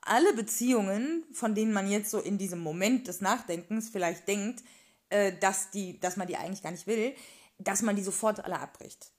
alle 0.00 0.32
Beziehungen, 0.32 1.24
von 1.32 1.56
denen 1.56 1.72
man 1.72 1.90
jetzt 1.90 2.12
so 2.12 2.20
in 2.20 2.38
diesem 2.38 2.60
Moment 2.60 3.08
des 3.08 3.20
Nachdenkens 3.20 3.88
vielleicht 3.88 4.28
denkt, 4.28 4.62
äh, 5.08 5.36
dass, 5.40 5.70
die, 5.70 5.98
dass 5.98 6.16
man 6.16 6.28
die 6.28 6.36
eigentlich 6.36 6.62
gar 6.62 6.70
nicht 6.70 6.86
will, 6.86 7.16
dass 7.58 7.82
man 7.82 7.96
die 7.96 8.04
sofort 8.04 8.44
alle 8.44 8.60
abbricht. 8.60 9.10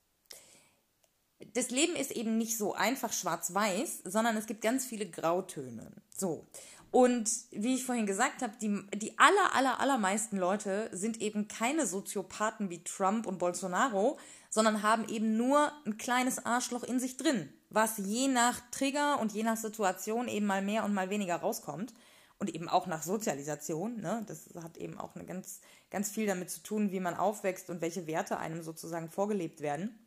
Das 1.53 1.69
Leben 1.69 1.95
ist 1.95 2.11
eben 2.11 2.37
nicht 2.37 2.57
so 2.57 2.73
einfach 2.73 3.13
schwarz-weiß, 3.13 4.01
sondern 4.05 4.37
es 4.37 4.47
gibt 4.47 4.61
ganz 4.61 4.85
viele 4.85 5.09
Grautöne. 5.09 5.91
So. 6.15 6.47
Und 6.91 7.29
wie 7.51 7.75
ich 7.75 7.83
vorhin 7.83 8.05
gesagt 8.05 8.41
habe, 8.41 8.53
die, 8.61 8.81
die 8.95 9.19
aller, 9.19 9.55
aller, 9.55 9.79
allermeisten 9.79 10.37
Leute 10.37 10.89
sind 10.93 11.21
eben 11.21 11.47
keine 11.47 11.85
Soziopathen 11.85 12.69
wie 12.69 12.83
Trump 12.83 13.27
und 13.27 13.39
Bolsonaro, 13.39 14.17
sondern 14.49 14.83
haben 14.83 15.07
eben 15.09 15.35
nur 15.37 15.71
ein 15.85 15.97
kleines 15.97 16.45
Arschloch 16.45 16.83
in 16.83 16.99
sich 16.99 17.17
drin, 17.17 17.51
was 17.69 17.97
je 17.97 18.29
nach 18.29 18.61
Trigger 18.71 19.19
und 19.19 19.33
je 19.33 19.43
nach 19.43 19.57
Situation 19.57 20.27
eben 20.27 20.45
mal 20.45 20.61
mehr 20.61 20.85
und 20.85 20.93
mal 20.93 21.09
weniger 21.09 21.35
rauskommt 21.35 21.93
und 22.39 22.53
eben 22.53 22.69
auch 22.69 22.87
nach 22.87 23.03
Sozialisation. 23.03 23.99
Ne? 23.99 24.23
Das 24.27 24.49
hat 24.63 24.77
eben 24.77 24.97
auch 24.97 25.15
eine 25.15 25.25
ganz, 25.25 25.61
ganz 25.89 26.09
viel 26.09 26.25
damit 26.25 26.49
zu 26.49 26.61
tun, 26.63 26.91
wie 26.91 26.99
man 26.99 27.15
aufwächst 27.15 27.69
und 27.69 27.81
welche 27.81 28.07
Werte 28.07 28.37
einem 28.37 28.63
sozusagen 28.63 29.09
vorgelebt 29.09 29.61
werden. 29.61 29.99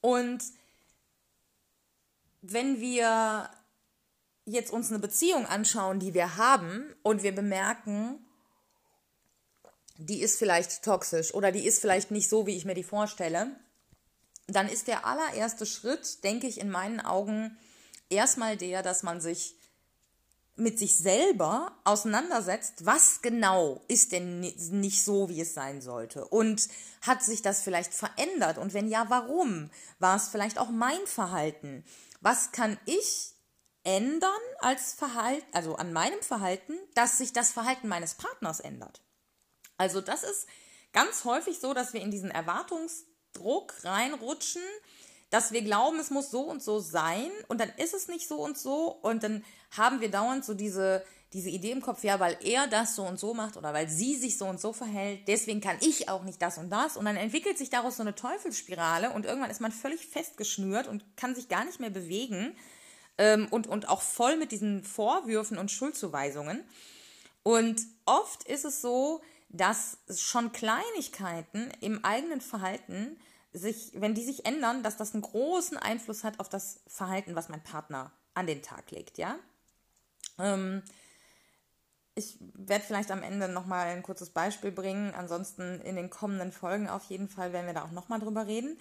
Und 0.00 0.42
wenn 2.42 2.80
wir 2.80 3.50
jetzt 4.44 4.72
uns 4.72 4.90
eine 4.90 4.98
Beziehung 4.98 5.46
anschauen, 5.46 6.00
die 6.00 6.14
wir 6.14 6.36
haben 6.36 6.94
und 7.02 7.22
wir 7.22 7.34
bemerken, 7.34 8.24
die 9.96 10.20
ist 10.20 10.38
vielleicht 10.38 10.82
toxisch 10.82 11.34
oder 11.34 11.52
die 11.52 11.66
ist 11.66 11.80
vielleicht 11.80 12.10
nicht 12.10 12.28
so, 12.28 12.46
wie 12.46 12.56
ich 12.56 12.64
mir 12.64 12.74
die 12.74 12.84
vorstelle, 12.84 13.56
dann 14.46 14.68
ist 14.68 14.88
der 14.88 15.04
allererste 15.04 15.66
Schritt, 15.66 16.24
denke 16.24 16.46
ich, 16.46 16.60
in 16.60 16.70
meinen 16.70 17.00
Augen 17.00 17.58
erstmal 18.08 18.56
der, 18.56 18.82
dass 18.82 19.02
man 19.02 19.20
sich 19.20 19.57
mit 20.58 20.78
sich 20.78 20.96
selber 20.96 21.72
auseinandersetzt, 21.84 22.84
was 22.84 23.22
genau 23.22 23.82
ist 23.88 24.12
denn 24.12 24.40
nicht 24.40 25.04
so, 25.04 25.28
wie 25.28 25.40
es 25.40 25.54
sein 25.54 25.80
sollte? 25.80 26.26
Und 26.26 26.68
hat 27.02 27.22
sich 27.22 27.42
das 27.42 27.62
vielleicht 27.62 27.94
verändert? 27.94 28.58
Und 28.58 28.74
wenn 28.74 28.88
ja, 28.88 29.06
warum? 29.08 29.70
War 29.98 30.16
es 30.16 30.28
vielleicht 30.28 30.58
auch 30.58 30.70
mein 30.70 31.06
Verhalten? 31.06 31.84
Was 32.20 32.52
kann 32.52 32.78
ich 32.86 33.32
ändern 33.84 34.30
als 34.60 34.92
Verhalten, 34.92 35.46
also 35.52 35.76
an 35.76 35.92
meinem 35.92 36.20
Verhalten, 36.22 36.74
dass 36.94 37.18
sich 37.18 37.32
das 37.32 37.52
Verhalten 37.52 37.88
meines 37.88 38.14
Partners 38.14 38.60
ändert? 38.60 39.00
Also 39.76 40.00
das 40.00 40.24
ist 40.24 40.46
ganz 40.92 41.24
häufig 41.24 41.60
so, 41.60 41.72
dass 41.72 41.92
wir 41.92 42.00
in 42.00 42.10
diesen 42.10 42.30
Erwartungsdruck 42.30 43.74
reinrutschen, 43.84 44.62
dass 45.30 45.52
wir 45.52 45.62
glauben, 45.62 45.98
es 45.98 46.10
muss 46.10 46.30
so 46.30 46.42
und 46.42 46.62
so 46.62 46.78
sein 46.80 47.30
und 47.48 47.60
dann 47.60 47.70
ist 47.76 47.94
es 47.94 48.08
nicht 48.08 48.26
so 48.28 48.36
und 48.36 48.56
so 48.56 48.90
und 49.02 49.22
dann 49.22 49.44
haben 49.76 50.00
wir 50.00 50.10
dauernd 50.10 50.44
so 50.44 50.54
diese, 50.54 51.04
diese 51.32 51.50
Idee 51.50 51.72
im 51.72 51.82
Kopf, 51.82 52.02
ja, 52.04 52.18
weil 52.18 52.38
er 52.42 52.66
das 52.66 52.94
so 52.94 53.02
und 53.02 53.18
so 53.18 53.34
macht 53.34 53.56
oder 53.56 53.74
weil 53.74 53.88
sie 53.88 54.16
sich 54.16 54.38
so 54.38 54.46
und 54.46 54.60
so 54.60 54.72
verhält, 54.72 55.28
deswegen 55.28 55.60
kann 55.60 55.76
ich 55.80 56.08
auch 56.08 56.24
nicht 56.24 56.40
das 56.40 56.56
und 56.56 56.70
das 56.70 56.96
und 56.96 57.04
dann 57.04 57.16
entwickelt 57.16 57.58
sich 57.58 57.70
daraus 57.70 57.96
so 57.96 58.02
eine 58.02 58.14
Teufelsspirale 58.14 59.10
und 59.10 59.26
irgendwann 59.26 59.50
ist 59.50 59.60
man 59.60 59.72
völlig 59.72 60.06
festgeschnürt 60.06 60.86
und 60.86 61.04
kann 61.16 61.34
sich 61.34 61.48
gar 61.48 61.64
nicht 61.64 61.80
mehr 61.80 61.90
bewegen 61.90 62.56
ähm, 63.18 63.48
und, 63.50 63.66
und 63.66 63.88
auch 63.88 64.00
voll 64.00 64.36
mit 64.36 64.52
diesen 64.52 64.82
Vorwürfen 64.82 65.58
und 65.58 65.70
Schuldzuweisungen. 65.70 66.64
Und 67.42 67.82
oft 68.06 68.44
ist 68.44 68.64
es 68.64 68.80
so, 68.80 69.20
dass 69.50 69.98
schon 70.14 70.52
Kleinigkeiten 70.52 71.70
im 71.80 72.04
eigenen 72.04 72.40
Verhalten 72.40 73.18
sich, 73.52 73.92
wenn 73.94 74.14
die 74.14 74.24
sich 74.24 74.46
ändern, 74.46 74.82
dass 74.82 74.96
das 74.96 75.14
einen 75.14 75.22
großen 75.22 75.76
Einfluss 75.76 76.24
hat 76.24 76.40
auf 76.40 76.48
das 76.48 76.80
Verhalten, 76.86 77.34
was 77.34 77.48
mein 77.48 77.62
Partner 77.62 78.12
an 78.34 78.46
den 78.46 78.62
Tag 78.62 78.90
legt, 78.90 79.18
ja. 79.18 79.36
Ähm, 80.38 80.82
ich 82.14 82.36
werde 82.54 82.84
vielleicht 82.84 83.10
am 83.10 83.22
Ende 83.22 83.48
nochmal 83.48 83.88
ein 83.88 84.02
kurzes 84.02 84.30
Beispiel 84.30 84.72
bringen. 84.72 85.14
Ansonsten 85.14 85.80
in 85.82 85.94
den 85.94 86.10
kommenden 86.10 86.50
Folgen 86.50 86.88
auf 86.88 87.04
jeden 87.04 87.28
Fall 87.28 87.52
werden 87.52 87.66
wir 87.66 87.74
da 87.74 87.84
auch 87.84 87.92
nochmal 87.92 88.18
drüber 88.18 88.46
reden. 88.46 88.78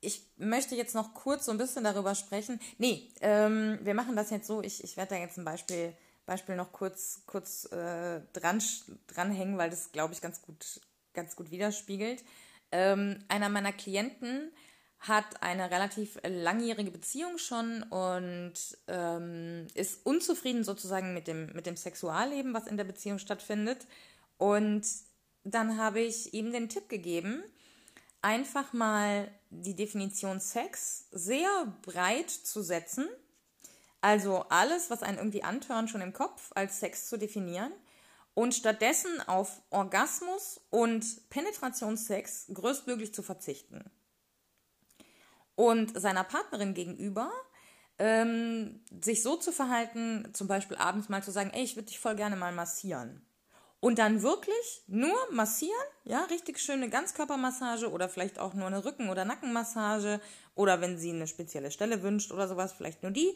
Ich 0.00 0.28
möchte 0.36 0.76
jetzt 0.76 0.94
noch 0.94 1.12
kurz 1.12 1.46
so 1.46 1.50
ein 1.50 1.58
bisschen 1.58 1.82
darüber 1.82 2.14
sprechen. 2.14 2.60
Nee, 2.78 3.10
ähm, 3.20 3.80
wir 3.82 3.94
machen 3.94 4.14
das 4.14 4.30
jetzt 4.30 4.46
so. 4.46 4.62
Ich, 4.62 4.84
ich 4.84 4.96
werde 4.96 5.16
da 5.16 5.20
jetzt 5.20 5.38
ein 5.38 5.44
Beispiel 5.44 5.96
Beispiel 6.26 6.56
noch 6.56 6.72
kurz, 6.72 7.22
kurz 7.26 7.66
äh, 7.66 8.20
dran, 8.32 8.60
dranhängen, 9.06 9.56
weil 9.58 9.70
das, 9.70 9.92
glaube 9.92 10.12
ich, 10.12 10.20
ganz 10.20 10.42
gut, 10.42 10.80
ganz 11.14 11.36
gut 11.36 11.50
widerspiegelt. 11.50 12.24
Ähm, 12.76 13.24
einer 13.28 13.48
meiner 13.48 13.72
Klienten 13.72 14.52
hat 14.98 15.42
eine 15.42 15.70
relativ 15.70 16.18
langjährige 16.22 16.90
Beziehung 16.90 17.38
schon 17.38 17.82
und 17.84 18.52
ähm, 18.86 19.66
ist 19.72 20.04
unzufrieden 20.04 20.62
sozusagen 20.62 21.14
mit 21.14 21.26
dem, 21.26 21.46
mit 21.54 21.64
dem 21.64 21.78
Sexualleben, 21.78 22.52
was 22.52 22.66
in 22.66 22.76
der 22.76 22.84
Beziehung 22.84 23.18
stattfindet. 23.18 23.86
Und 24.36 24.84
dann 25.44 25.78
habe 25.78 26.00
ich 26.00 26.34
ihm 26.34 26.52
den 26.52 26.68
Tipp 26.68 26.90
gegeben, 26.90 27.42
einfach 28.20 28.74
mal 28.74 29.28
die 29.48 29.74
Definition 29.74 30.38
Sex 30.38 31.08
sehr 31.12 31.48
breit 31.80 32.30
zu 32.30 32.60
setzen 32.60 33.08
also 34.06 34.44
alles, 34.50 34.88
was 34.88 35.02
einen 35.02 35.18
irgendwie 35.18 35.42
antören, 35.42 35.88
schon 35.88 36.00
im 36.00 36.12
Kopf 36.12 36.52
als 36.54 36.78
Sex 36.78 37.08
zu 37.08 37.18
definieren 37.18 37.72
und 38.36 38.54
stattdessen 38.54 39.22
auf 39.26 39.62
Orgasmus 39.70 40.60
und 40.68 41.30
Penetrationssex 41.30 42.48
größtmöglich 42.52 43.14
zu 43.14 43.22
verzichten. 43.22 43.82
Und 45.54 45.98
seiner 45.98 46.22
Partnerin 46.22 46.74
gegenüber 46.74 47.32
ähm, 47.98 48.84
sich 49.00 49.22
so 49.22 49.36
zu 49.36 49.52
verhalten, 49.52 50.28
zum 50.34 50.48
Beispiel 50.48 50.76
abends 50.76 51.08
mal 51.08 51.22
zu 51.22 51.30
sagen, 51.30 51.50
ey, 51.54 51.64
ich 51.64 51.76
würde 51.76 51.86
dich 51.86 51.98
voll 51.98 52.14
gerne 52.14 52.36
mal 52.36 52.52
massieren. 52.52 53.26
Und 53.80 53.98
dann 53.98 54.20
wirklich 54.20 54.82
nur 54.86 55.16
massieren, 55.32 55.72
ja, 56.04 56.24
richtig 56.24 56.58
schöne 56.58 56.90
Ganzkörpermassage 56.90 57.90
oder 57.90 58.10
vielleicht 58.10 58.38
auch 58.38 58.52
nur 58.52 58.66
eine 58.66 58.84
Rücken- 58.84 59.08
oder 59.08 59.24
Nackenmassage 59.24 60.20
oder 60.54 60.82
wenn 60.82 60.98
sie 60.98 61.10
eine 61.10 61.26
spezielle 61.26 61.70
Stelle 61.70 62.02
wünscht 62.02 62.32
oder 62.32 62.48
sowas, 62.48 62.74
vielleicht 62.74 63.02
nur 63.02 63.12
die. 63.12 63.34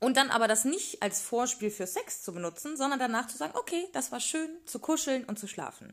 Und 0.00 0.16
dann 0.16 0.30
aber 0.30 0.46
das 0.46 0.64
nicht 0.64 1.02
als 1.02 1.20
Vorspiel 1.20 1.70
für 1.70 1.86
Sex 1.86 2.22
zu 2.22 2.32
benutzen, 2.32 2.76
sondern 2.76 3.00
danach 3.00 3.26
zu 3.26 3.36
sagen, 3.36 3.54
okay, 3.56 3.88
das 3.92 4.12
war 4.12 4.20
schön, 4.20 4.50
zu 4.64 4.78
kuscheln 4.78 5.24
und 5.24 5.38
zu 5.38 5.48
schlafen. 5.48 5.92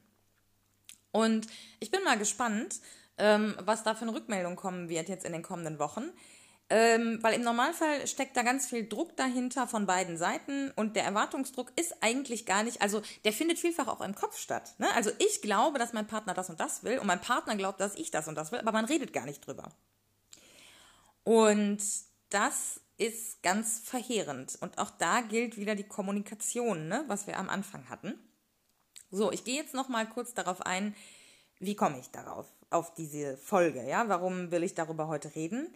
Und 1.12 1.48
ich 1.80 1.92
bin 1.92 2.04
mal 2.04 2.18
gespannt, 2.18 2.80
ähm, 3.18 3.56
was 3.60 3.84
da 3.84 3.96
für 3.96 4.04
eine 4.04 4.14
Rückmeldung 4.14 4.56
kommen 4.56 4.90
wird 4.90 5.10
jetzt 5.10 5.26
in 5.26 5.32
den 5.32 5.44
kommenden 5.44 5.80
Wochen. 5.80 6.12
Ähm, 6.68 7.20
weil 7.22 7.36
im 7.36 7.44
Normalfall 7.44 8.08
steckt 8.08 8.36
da 8.36 8.42
ganz 8.42 8.66
viel 8.66 8.90
Druck 8.90 9.16
dahinter 9.18 9.68
von 9.68 9.86
beiden 9.86 10.18
Seiten 10.18 10.72
und 10.72 10.96
der 10.96 11.04
Erwartungsdruck 11.04 11.72
ist 11.76 11.96
eigentlich 12.02 12.48
gar 12.48 12.64
nicht, 12.64 12.82
also 12.82 13.04
der 13.24 13.34
findet 13.34 13.60
vielfach 13.60 13.88
auch 13.88 14.02
im 14.02 14.16
Kopf 14.16 14.40
statt. 14.40 14.74
Ne? 14.80 14.92
Also 14.96 15.12
ich 15.20 15.44
glaube, 15.44 15.78
dass 15.78 15.94
mein 15.94 16.08
Partner 16.08 16.34
das 16.34 16.50
und 16.50 16.60
das 16.60 16.84
will 16.84 16.98
und 16.98 17.06
mein 17.06 17.22
Partner 17.22 17.56
glaubt, 17.56 17.80
dass 17.80 17.94
ich 17.94 18.10
das 18.10 18.28
und 18.28 18.34
das 18.34 18.52
will, 18.52 18.58
aber 18.58 18.72
man 18.72 18.86
redet 18.86 19.14
gar 19.14 19.26
nicht 19.26 19.46
drüber. 19.46 19.72
Und 21.24 21.84
das 22.32 22.82
ist 22.98 23.44
ganz 23.44 23.80
verheerend. 23.80 24.58
Und 24.62 24.78
auch 24.78 24.92
da 24.92 25.22
gilt 25.22 25.58
wieder 25.58 25.76
die 25.76 25.88
Kommunikation, 25.88 26.88
ne, 26.88 27.04
was 27.08 27.28
wir 27.28 27.38
am 27.38 27.50
Anfang 27.50 27.90
hatten. 27.90 28.18
So, 29.12 29.32
ich 29.32 29.44
gehe 29.44 29.56
jetzt 29.56 29.74
noch 29.74 29.90
mal 29.90 30.08
kurz 30.08 30.34
darauf 30.34 30.62
ein, 30.62 30.96
wie 31.60 31.76
komme 31.76 32.00
ich 32.00 32.10
darauf, 32.12 32.48
auf 32.70 32.94
diese 32.94 33.38
Folge, 33.38 33.88
ja? 33.88 34.10
Warum 34.10 34.52
will 34.52 34.64
ich 34.64 34.74
darüber 34.74 35.08
heute 35.08 35.36
reden? 35.36 35.74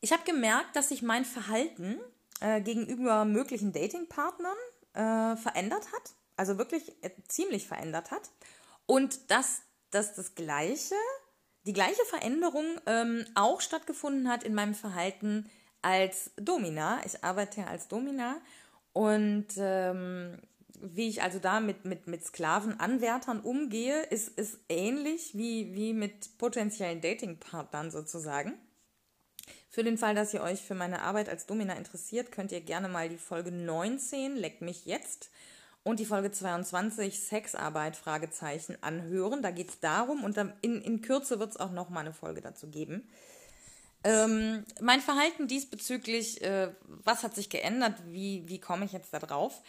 Ich 0.00 0.12
habe 0.12 0.24
gemerkt, 0.24 0.74
dass 0.76 0.88
sich 0.88 1.02
mein 1.02 1.24
Verhalten 1.24 2.00
äh, 2.40 2.60
gegenüber 2.60 3.24
möglichen 3.24 3.72
Datingpartnern 3.72 4.56
äh, 4.94 5.36
verändert 5.36 5.92
hat, 5.92 6.10
also 6.36 6.58
wirklich 6.58 6.92
äh, 7.02 7.10
ziemlich 7.28 7.66
verändert 7.66 8.10
hat 8.10 8.30
und 8.86 9.30
dass, 9.30 9.62
dass 9.90 10.14
das 10.14 10.34
gleiche, 10.34 10.96
die 11.66 11.72
gleiche 11.72 12.04
Veränderung 12.04 12.64
ähm, 12.86 13.24
auch 13.34 13.60
stattgefunden 13.60 14.28
hat 14.28 14.42
in 14.44 14.54
meinem 14.54 14.74
Verhalten 14.74 15.50
als 15.84 16.30
Domina. 16.36 17.00
Ich 17.04 17.22
arbeite 17.22 17.66
als 17.66 17.88
Domina 17.88 18.36
und 18.92 19.46
ähm, 19.58 20.38
wie 20.80 21.08
ich 21.08 21.22
also 21.22 21.38
da 21.38 21.60
mit, 21.60 21.84
mit, 21.84 22.06
mit 22.06 22.24
Sklavenanwärtern 22.24 23.40
umgehe, 23.40 24.02
ist, 24.02 24.28
ist 24.38 24.58
ähnlich 24.68 25.36
wie, 25.36 25.74
wie 25.74 25.92
mit 25.92 26.36
potenziellen 26.38 27.00
Datingpartnern 27.00 27.90
sozusagen. 27.90 28.54
Für 29.70 29.82
den 29.82 29.98
Fall, 29.98 30.14
dass 30.14 30.34
ihr 30.34 30.42
euch 30.42 30.62
für 30.62 30.74
meine 30.74 31.02
Arbeit 31.02 31.28
als 31.28 31.46
Domina 31.46 31.74
interessiert, 31.74 32.30
könnt 32.32 32.52
ihr 32.52 32.60
gerne 32.60 32.88
mal 32.88 33.08
die 33.08 33.18
Folge 33.18 33.50
19, 33.50 34.36
Leck 34.36 34.60
mich 34.60 34.86
jetzt, 34.86 35.30
und 35.84 36.00
die 36.00 36.06
Folge 36.06 36.30
22, 36.30 37.20
Sexarbeit, 37.20 37.96
Fragezeichen, 37.96 38.76
anhören. 38.80 39.42
Da 39.42 39.50
geht 39.50 39.68
es 39.68 39.80
darum 39.80 40.24
und 40.24 40.36
in, 40.62 40.80
in 40.80 41.02
Kürze 41.02 41.38
wird 41.38 41.50
es 41.50 41.56
auch 41.58 41.72
noch 41.72 41.90
mal 41.90 42.00
eine 42.00 42.14
Folge 42.14 42.40
dazu 42.40 42.68
geben. 42.68 43.08
Ähm, 44.04 44.64
mein 44.80 45.00
Verhalten 45.00 45.48
diesbezüglich, 45.48 46.42
äh, 46.42 46.72
was 46.86 47.22
hat 47.22 47.34
sich 47.34 47.48
geändert, 47.48 47.94
wie, 48.06 48.46
wie 48.46 48.60
komme 48.60 48.84
ich 48.84 48.92
jetzt 48.92 49.14
da 49.14 49.18
drauf? 49.18 49.62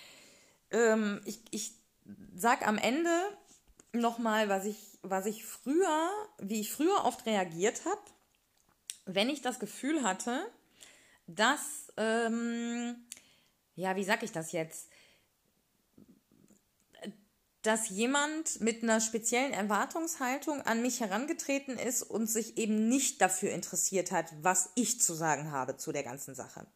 Ähm, 0.71 1.21
ich, 1.23 1.39
ich 1.51 1.71
sag 2.35 2.67
am 2.67 2.77
Ende 2.77 3.09
nochmal, 3.93 4.49
was 4.49 4.65
ich, 4.65 4.77
was 5.03 5.25
ich 5.25 5.45
früher, 5.45 6.09
wie 6.39 6.59
ich 6.59 6.71
früher 6.71 7.05
oft 7.05 7.25
reagiert 7.25 7.85
habe, 7.85 8.01
wenn 9.05 9.29
ich 9.29 9.41
das 9.41 9.59
Gefühl 9.59 10.03
hatte, 10.03 10.45
dass, 11.27 11.93
ähm, 11.95 12.95
ja, 13.75 13.95
wie 13.95 14.03
sag 14.03 14.21
ich 14.21 14.33
das 14.33 14.51
jetzt? 14.51 14.89
Dass 17.65 17.89
jemand 17.89 18.61
mit 18.61 18.83
einer 18.83 19.01
speziellen 19.01 19.53
Erwartungshaltung 19.53 20.61
an 20.61 20.81
mich 20.81 20.99
herangetreten 20.99 21.77
ist 21.77 22.03
und 22.03 22.27
sich 22.27 22.57
eben 22.57 22.87
nicht 22.87 23.21
dafür 23.21 23.51
interessiert 23.51 24.11
hat, 24.11 24.33
was 24.41 24.69
ich 24.75 25.01
zu 25.01 25.13
sagen 25.13 25.51
habe 25.51 25.77
zu 25.77 25.91
der 25.91 26.03
ganzen 26.03 26.35
Sache. 26.35 26.67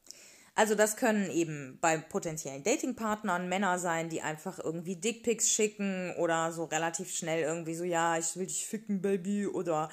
Also 0.56 0.75
das 0.75 0.97
können 0.97 1.30
eben 1.32 1.78
bei 1.80 1.97
potenziellen 1.97 2.63
Datingpartnern 2.63 3.47
Männer 3.47 3.80
sein, 3.80 4.10
die 4.10 4.21
einfach 4.21 4.60
irgendwie 4.60 4.95
Dickpics 4.95 5.49
schicken 5.49 6.13
oder 6.17 6.52
so 6.52 6.65
relativ 6.65 7.15
schnell 7.15 7.43
irgendwie 7.43 7.75
so, 7.75 7.84
ja, 7.84 8.17
ich 8.17 8.36
will 8.36 8.47
dich 8.47 8.65
ficken, 8.65 9.02
Baby 9.02 9.47
oder 9.47 9.89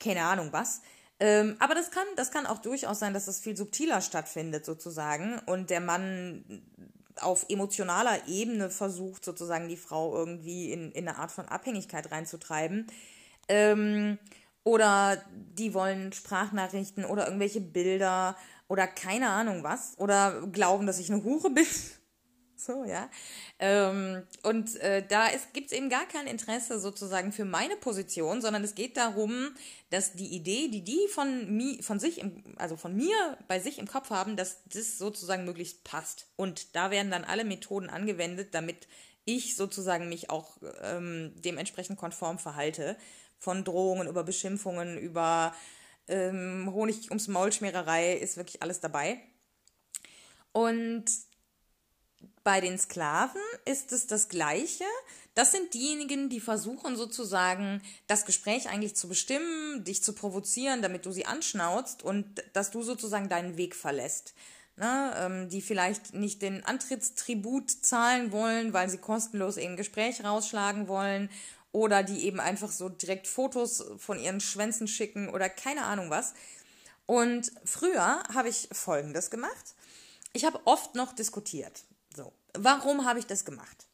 keine 0.00 0.22
Ahnung 0.22 0.48
was. 0.52 0.80
Ähm, 1.20 1.56
aber 1.58 1.74
das 1.74 1.90
kann, 1.90 2.06
das 2.16 2.30
kann 2.30 2.46
auch 2.46 2.58
durchaus 2.58 2.98
sein, 2.98 3.14
dass 3.14 3.26
das 3.26 3.40
viel 3.40 3.56
subtiler 3.56 4.00
stattfindet 4.00 4.64
sozusagen 4.64 5.38
und 5.46 5.70
der 5.70 5.80
Mann 5.80 6.62
auf 7.20 7.46
emotionaler 7.48 8.26
Ebene 8.28 8.70
versucht, 8.70 9.24
sozusagen 9.24 9.68
die 9.68 9.76
Frau 9.76 10.16
irgendwie 10.16 10.72
in, 10.72 10.90
in 10.92 11.08
eine 11.08 11.18
Art 11.18 11.30
von 11.30 11.46
Abhängigkeit 11.46 12.10
reinzutreiben. 12.10 12.86
Ähm, 13.48 14.18
oder 14.64 15.22
die 15.30 15.74
wollen 15.74 16.12
Sprachnachrichten 16.12 17.04
oder 17.04 17.26
irgendwelche 17.26 17.60
Bilder 17.60 18.36
oder 18.68 18.86
keine 18.86 19.28
Ahnung 19.28 19.62
was. 19.62 19.94
Oder 19.98 20.46
glauben, 20.52 20.86
dass 20.86 20.98
ich 20.98 21.12
eine 21.12 21.22
Hure 21.22 21.50
bin. 21.50 21.66
So, 22.64 22.84
ja. 22.84 23.10
Ähm, 23.58 24.22
und 24.42 24.76
äh, 24.76 25.06
da 25.06 25.28
gibt 25.52 25.66
es 25.66 25.76
eben 25.76 25.90
gar 25.90 26.06
kein 26.06 26.26
Interesse 26.26 26.80
sozusagen 26.80 27.30
für 27.30 27.44
meine 27.44 27.76
Position, 27.76 28.40
sondern 28.40 28.64
es 28.64 28.74
geht 28.74 28.96
darum, 28.96 29.54
dass 29.90 30.14
die 30.14 30.34
Idee, 30.34 30.68
die 30.68 30.82
die 30.82 31.06
von, 31.08 31.54
mi 31.54 31.82
von 31.82 32.00
sich, 32.00 32.18
im, 32.18 32.42
also 32.56 32.78
von 32.78 32.96
mir 32.96 33.36
bei 33.48 33.60
sich 33.60 33.78
im 33.78 33.86
Kopf 33.86 34.08
haben, 34.08 34.36
dass 34.36 34.62
das 34.64 34.96
sozusagen 34.96 35.44
möglichst 35.44 35.84
passt. 35.84 36.26
Und 36.36 36.74
da 36.74 36.90
werden 36.90 37.10
dann 37.10 37.24
alle 37.24 37.44
Methoden 37.44 37.90
angewendet, 37.90 38.54
damit 38.54 38.88
ich 39.26 39.56
sozusagen 39.56 40.08
mich 40.08 40.30
auch 40.30 40.56
ähm, 40.82 41.32
dementsprechend 41.36 41.98
konform 41.98 42.38
verhalte. 42.38 42.96
Von 43.38 43.64
Drohungen 43.64 44.08
über 44.08 44.24
Beschimpfungen, 44.24 44.96
über 44.96 45.54
ähm, 46.08 46.70
Honig 46.72 47.10
ums 47.10 47.28
Maulschmiererei 47.28 48.14
ist 48.14 48.38
wirklich 48.38 48.62
alles 48.62 48.80
dabei. 48.80 49.20
Und 50.52 51.04
bei 52.44 52.60
den 52.60 52.78
Sklaven 52.78 53.40
ist 53.64 53.90
es 53.90 54.06
das 54.06 54.28
Gleiche. 54.28 54.84
Das 55.34 55.50
sind 55.50 55.74
diejenigen, 55.74 56.28
die 56.28 56.40
versuchen 56.40 56.94
sozusagen 56.96 57.82
das 58.06 58.26
Gespräch 58.26 58.68
eigentlich 58.68 58.94
zu 58.94 59.08
bestimmen, 59.08 59.82
dich 59.82 60.04
zu 60.04 60.12
provozieren, 60.12 60.82
damit 60.82 61.06
du 61.06 61.10
sie 61.10 61.26
anschnauzt 61.26 62.02
und 62.02 62.44
dass 62.52 62.70
du 62.70 62.82
sozusagen 62.82 63.28
deinen 63.28 63.56
Weg 63.56 63.74
verlässt. 63.74 64.34
Ne, 64.76 65.14
ähm, 65.16 65.48
die 65.48 65.62
vielleicht 65.62 66.14
nicht 66.14 66.42
den 66.42 66.64
Antrittstribut 66.64 67.70
zahlen 67.70 68.32
wollen, 68.32 68.72
weil 68.72 68.90
sie 68.90 68.98
kostenlos 68.98 69.56
ein 69.56 69.76
Gespräch 69.76 70.24
rausschlagen 70.24 70.88
wollen 70.88 71.30
oder 71.70 72.02
die 72.02 72.24
eben 72.24 72.40
einfach 72.40 72.72
so 72.72 72.88
direkt 72.88 73.28
Fotos 73.28 73.84
von 73.98 74.18
ihren 74.18 74.40
Schwänzen 74.40 74.88
schicken 74.88 75.28
oder 75.28 75.48
keine 75.48 75.84
Ahnung 75.84 76.10
was. 76.10 76.34
Und 77.06 77.52
früher 77.64 78.20
habe 78.34 78.48
ich 78.48 78.68
Folgendes 78.72 79.30
gemacht. 79.30 79.76
Ich 80.32 80.44
habe 80.44 80.60
oft 80.64 80.96
noch 80.96 81.12
diskutiert. 81.12 81.84
Warum 82.56 83.04
habe 83.04 83.18
ich 83.18 83.26
das 83.26 83.44
gemacht? 83.44 83.86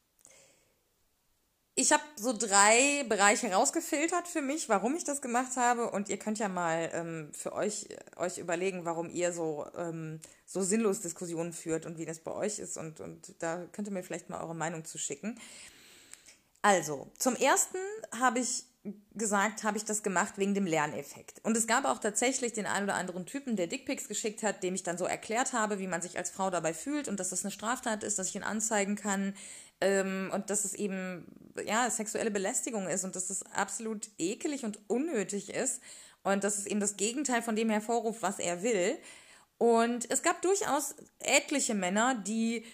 Ich 1.74 1.92
habe 1.92 2.02
so 2.16 2.34
drei 2.36 3.04
Bereiche 3.08 3.50
rausgefiltert 3.50 4.28
für 4.28 4.42
mich, 4.42 4.68
warum 4.68 4.94
ich 4.96 5.04
das 5.04 5.22
gemacht 5.22 5.56
habe. 5.56 5.90
Und 5.90 6.10
ihr 6.10 6.18
könnt 6.18 6.38
ja 6.38 6.48
mal 6.48 6.90
ähm, 6.92 7.30
für 7.32 7.52
euch, 7.54 7.88
euch 8.16 8.36
überlegen, 8.38 8.84
warum 8.84 9.08
ihr 9.08 9.32
so, 9.32 9.66
ähm, 9.76 10.20
so 10.44 10.60
sinnlos 10.60 11.00
Diskussionen 11.00 11.54
führt 11.54 11.86
und 11.86 11.96
wie 11.96 12.04
das 12.04 12.18
bei 12.18 12.32
euch 12.32 12.58
ist. 12.58 12.76
Und, 12.76 13.00
und 13.00 13.34
da 13.38 13.64
könnt 13.72 13.88
ihr 13.88 13.94
mir 13.94 14.02
vielleicht 14.02 14.28
mal 14.28 14.42
eure 14.42 14.54
Meinung 14.54 14.84
zu 14.84 14.98
schicken. 14.98 15.40
Also, 16.60 17.10
zum 17.18 17.34
ersten 17.36 17.78
habe 18.18 18.40
ich 18.40 18.64
gesagt, 19.14 19.62
habe 19.62 19.76
ich 19.76 19.84
das 19.84 20.02
gemacht 20.02 20.38
wegen 20.38 20.54
dem 20.54 20.64
Lerneffekt. 20.64 21.44
Und 21.44 21.56
es 21.56 21.66
gab 21.66 21.84
auch 21.84 21.98
tatsächlich 21.98 22.54
den 22.54 22.66
einen 22.66 22.84
oder 22.84 22.94
anderen 22.94 23.26
Typen, 23.26 23.56
der 23.56 23.66
Dickpics 23.66 24.08
geschickt 24.08 24.42
hat, 24.42 24.62
dem 24.62 24.74
ich 24.74 24.82
dann 24.82 24.96
so 24.96 25.04
erklärt 25.04 25.52
habe, 25.52 25.78
wie 25.78 25.86
man 25.86 26.00
sich 26.00 26.16
als 26.16 26.30
Frau 26.30 26.48
dabei 26.48 26.72
fühlt 26.72 27.06
und 27.06 27.20
dass 27.20 27.28
das 27.28 27.44
eine 27.44 27.50
Straftat 27.50 28.02
ist, 28.04 28.18
dass 28.18 28.28
ich 28.28 28.36
ihn 28.36 28.42
anzeigen 28.42 28.96
kann 28.96 29.34
ähm, 29.82 30.30
und 30.32 30.48
dass 30.48 30.64
es 30.64 30.72
eben 30.72 31.26
ja 31.66 31.90
sexuelle 31.90 32.30
Belästigung 32.30 32.88
ist 32.88 33.04
und 33.04 33.16
dass 33.16 33.28
es 33.28 33.42
absolut 33.42 34.08
ekelig 34.18 34.64
und 34.64 34.78
unnötig 34.88 35.50
ist 35.50 35.82
und 36.22 36.42
dass 36.42 36.56
es 36.56 36.66
eben 36.66 36.80
das 36.80 36.96
Gegenteil 36.96 37.42
von 37.42 37.56
dem 37.56 37.68
hervorruft, 37.68 38.22
was 38.22 38.38
er 38.38 38.62
will. 38.62 38.96
Und 39.58 40.10
es 40.10 40.22
gab 40.22 40.40
durchaus 40.40 40.94
etliche 41.18 41.74
Männer, 41.74 42.14
die 42.14 42.64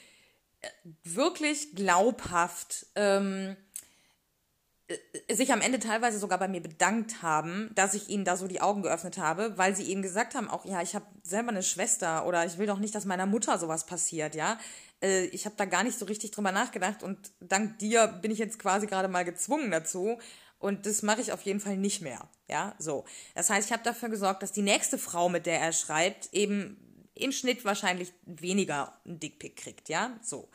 äh, 0.60 0.68
wirklich 1.02 1.74
glaubhaft 1.74 2.86
ähm, 2.94 3.56
äh, 3.56 3.65
sich 5.36 5.52
am 5.52 5.60
Ende 5.60 5.78
teilweise 5.78 6.18
sogar 6.18 6.38
bei 6.38 6.48
mir 6.48 6.60
bedankt 6.60 7.22
haben, 7.22 7.70
dass 7.74 7.94
ich 7.94 8.08
ihnen 8.08 8.24
da 8.24 8.36
so 8.36 8.48
die 8.48 8.60
Augen 8.60 8.82
geöffnet 8.82 9.18
habe, 9.18 9.56
weil 9.56 9.76
sie 9.76 9.84
eben 9.90 10.02
gesagt 10.02 10.34
haben, 10.34 10.48
auch 10.48 10.64
ja, 10.64 10.82
ich 10.82 10.94
habe 10.94 11.06
selber 11.22 11.50
eine 11.50 11.62
Schwester 11.62 12.26
oder 12.26 12.44
ich 12.44 12.58
will 12.58 12.66
doch 12.66 12.78
nicht, 12.78 12.94
dass 12.94 13.04
meiner 13.04 13.26
Mutter 13.26 13.58
sowas 13.58 13.86
passiert, 13.86 14.34
ja. 14.34 14.58
Äh, 15.02 15.26
ich 15.26 15.44
habe 15.44 15.56
da 15.56 15.64
gar 15.64 15.84
nicht 15.84 15.98
so 15.98 16.06
richtig 16.06 16.30
drüber 16.32 16.52
nachgedacht 16.52 17.02
und 17.02 17.32
dank 17.40 17.78
dir 17.78 18.06
bin 18.08 18.30
ich 18.30 18.38
jetzt 18.38 18.58
quasi 18.58 18.86
gerade 18.86 19.08
mal 19.08 19.24
gezwungen 19.24 19.70
dazu 19.70 20.18
und 20.58 20.86
das 20.86 21.02
mache 21.02 21.20
ich 21.20 21.32
auf 21.32 21.42
jeden 21.42 21.60
Fall 21.60 21.76
nicht 21.76 22.02
mehr, 22.02 22.28
ja. 22.48 22.74
So, 22.78 23.04
das 23.34 23.50
heißt, 23.50 23.68
ich 23.68 23.72
habe 23.72 23.84
dafür 23.84 24.08
gesorgt, 24.08 24.42
dass 24.42 24.52
die 24.52 24.62
nächste 24.62 24.98
Frau, 24.98 25.28
mit 25.28 25.46
der 25.46 25.60
er 25.60 25.72
schreibt, 25.72 26.32
eben 26.32 26.76
im 27.14 27.32
Schnitt 27.32 27.64
wahrscheinlich 27.64 28.12
weniger 28.24 28.92
einen 29.04 29.18
Dickpick 29.18 29.56
kriegt, 29.56 29.88
ja. 29.88 30.18
So. 30.22 30.48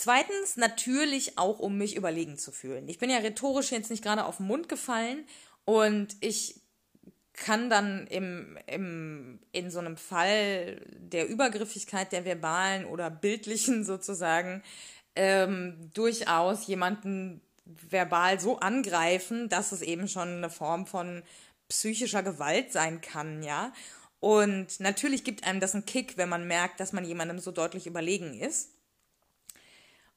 Zweitens 0.00 0.56
natürlich 0.56 1.36
auch, 1.36 1.58
um 1.58 1.76
mich 1.76 1.94
überlegen 1.94 2.38
zu 2.38 2.52
fühlen. 2.52 2.88
Ich 2.88 2.98
bin 2.98 3.10
ja 3.10 3.18
rhetorisch 3.18 3.70
jetzt 3.70 3.90
nicht 3.90 4.02
gerade 4.02 4.24
auf 4.24 4.38
den 4.38 4.46
Mund 4.46 4.66
gefallen 4.66 5.26
und 5.66 6.16
ich 6.20 6.58
kann 7.34 7.68
dann 7.68 8.06
im, 8.06 8.56
im, 8.66 9.40
in 9.52 9.70
so 9.70 9.78
einem 9.78 9.98
Fall 9.98 10.80
der 10.96 11.28
Übergriffigkeit 11.28 12.12
der 12.12 12.24
verbalen 12.24 12.86
oder 12.86 13.10
bildlichen 13.10 13.84
sozusagen 13.84 14.62
ähm, 15.16 15.90
durchaus 15.92 16.66
jemanden 16.66 17.42
verbal 17.66 18.40
so 18.40 18.58
angreifen, 18.58 19.50
dass 19.50 19.70
es 19.70 19.82
eben 19.82 20.08
schon 20.08 20.28
eine 20.28 20.48
Form 20.48 20.86
von 20.86 21.22
psychischer 21.68 22.22
Gewalt 22.22 22.72
sein 22.72 23.02
kann, 23.02 23.42
ja. 23.42 23.74
Und 24.18 24.80
natürlich 24.80 25.24
gibt 25.24 25.44
einem 25.44 25.60
das 25.60 25.74
einen 25.74 25.84
Kick, 25.84 26.16
wenn 26.16 26.30
man 26.30 26.46
merkt, 26.46 26.80
dass 26.80 26.94
man 26.94 27.04
jemandem 27.04 27.38
so 27.38 27.52
deutlich 27.52 27.86
überlegen 27.86 28.32
ist. 28.32 28.79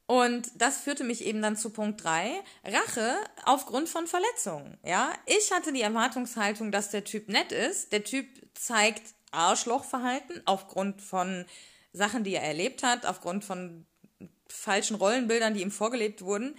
Und 0.06 0.50
das 0.56 0.80
führte 0.80 1.02
mich 1.02 1.24
eben 1.24 1.40
dann 1.40 1.56
zu 1.56 1.70
Punkt 1.70 2.04
3, 2.04 2.42
Rache 2.64 3.16
aufgrund 3.44 3.88
von 3.88 4.06
Verletzungen. 4.06 4.76
Ja, 4.84 5.10
ich 5.24 5.50
hatte 5.50 5.72
die 5.72 5.80
Erwartungshaltung, 5.80 6.70
dass 6.70 6.90
der 6.90 7.04
Typ 7.04 7.28
nett 7.28 7.52
ist. 7.52 7.92
Der 7.92 8.04
Typ 8.04 8.26
zeigt 8.54 9.14
Arschlochverhalten 9.30 10.42
aufgrund 10.44 11.00
von 11.00 11.46
Sachen, 11.92 12.22
die 12.22 12.34
er 12.34 12.42
erlebt 12.42 12.82
hat, 12.82 13.06
aufgrund 13.06 13.44
von 13.44 13.86
falschen 14.46 14.96
Rollenbildern, 14.96 15.54
die 15.54 15.62
ihm 15.62 15.70
vorgelebt 15.70 16.22
wurden. 16.22 16.56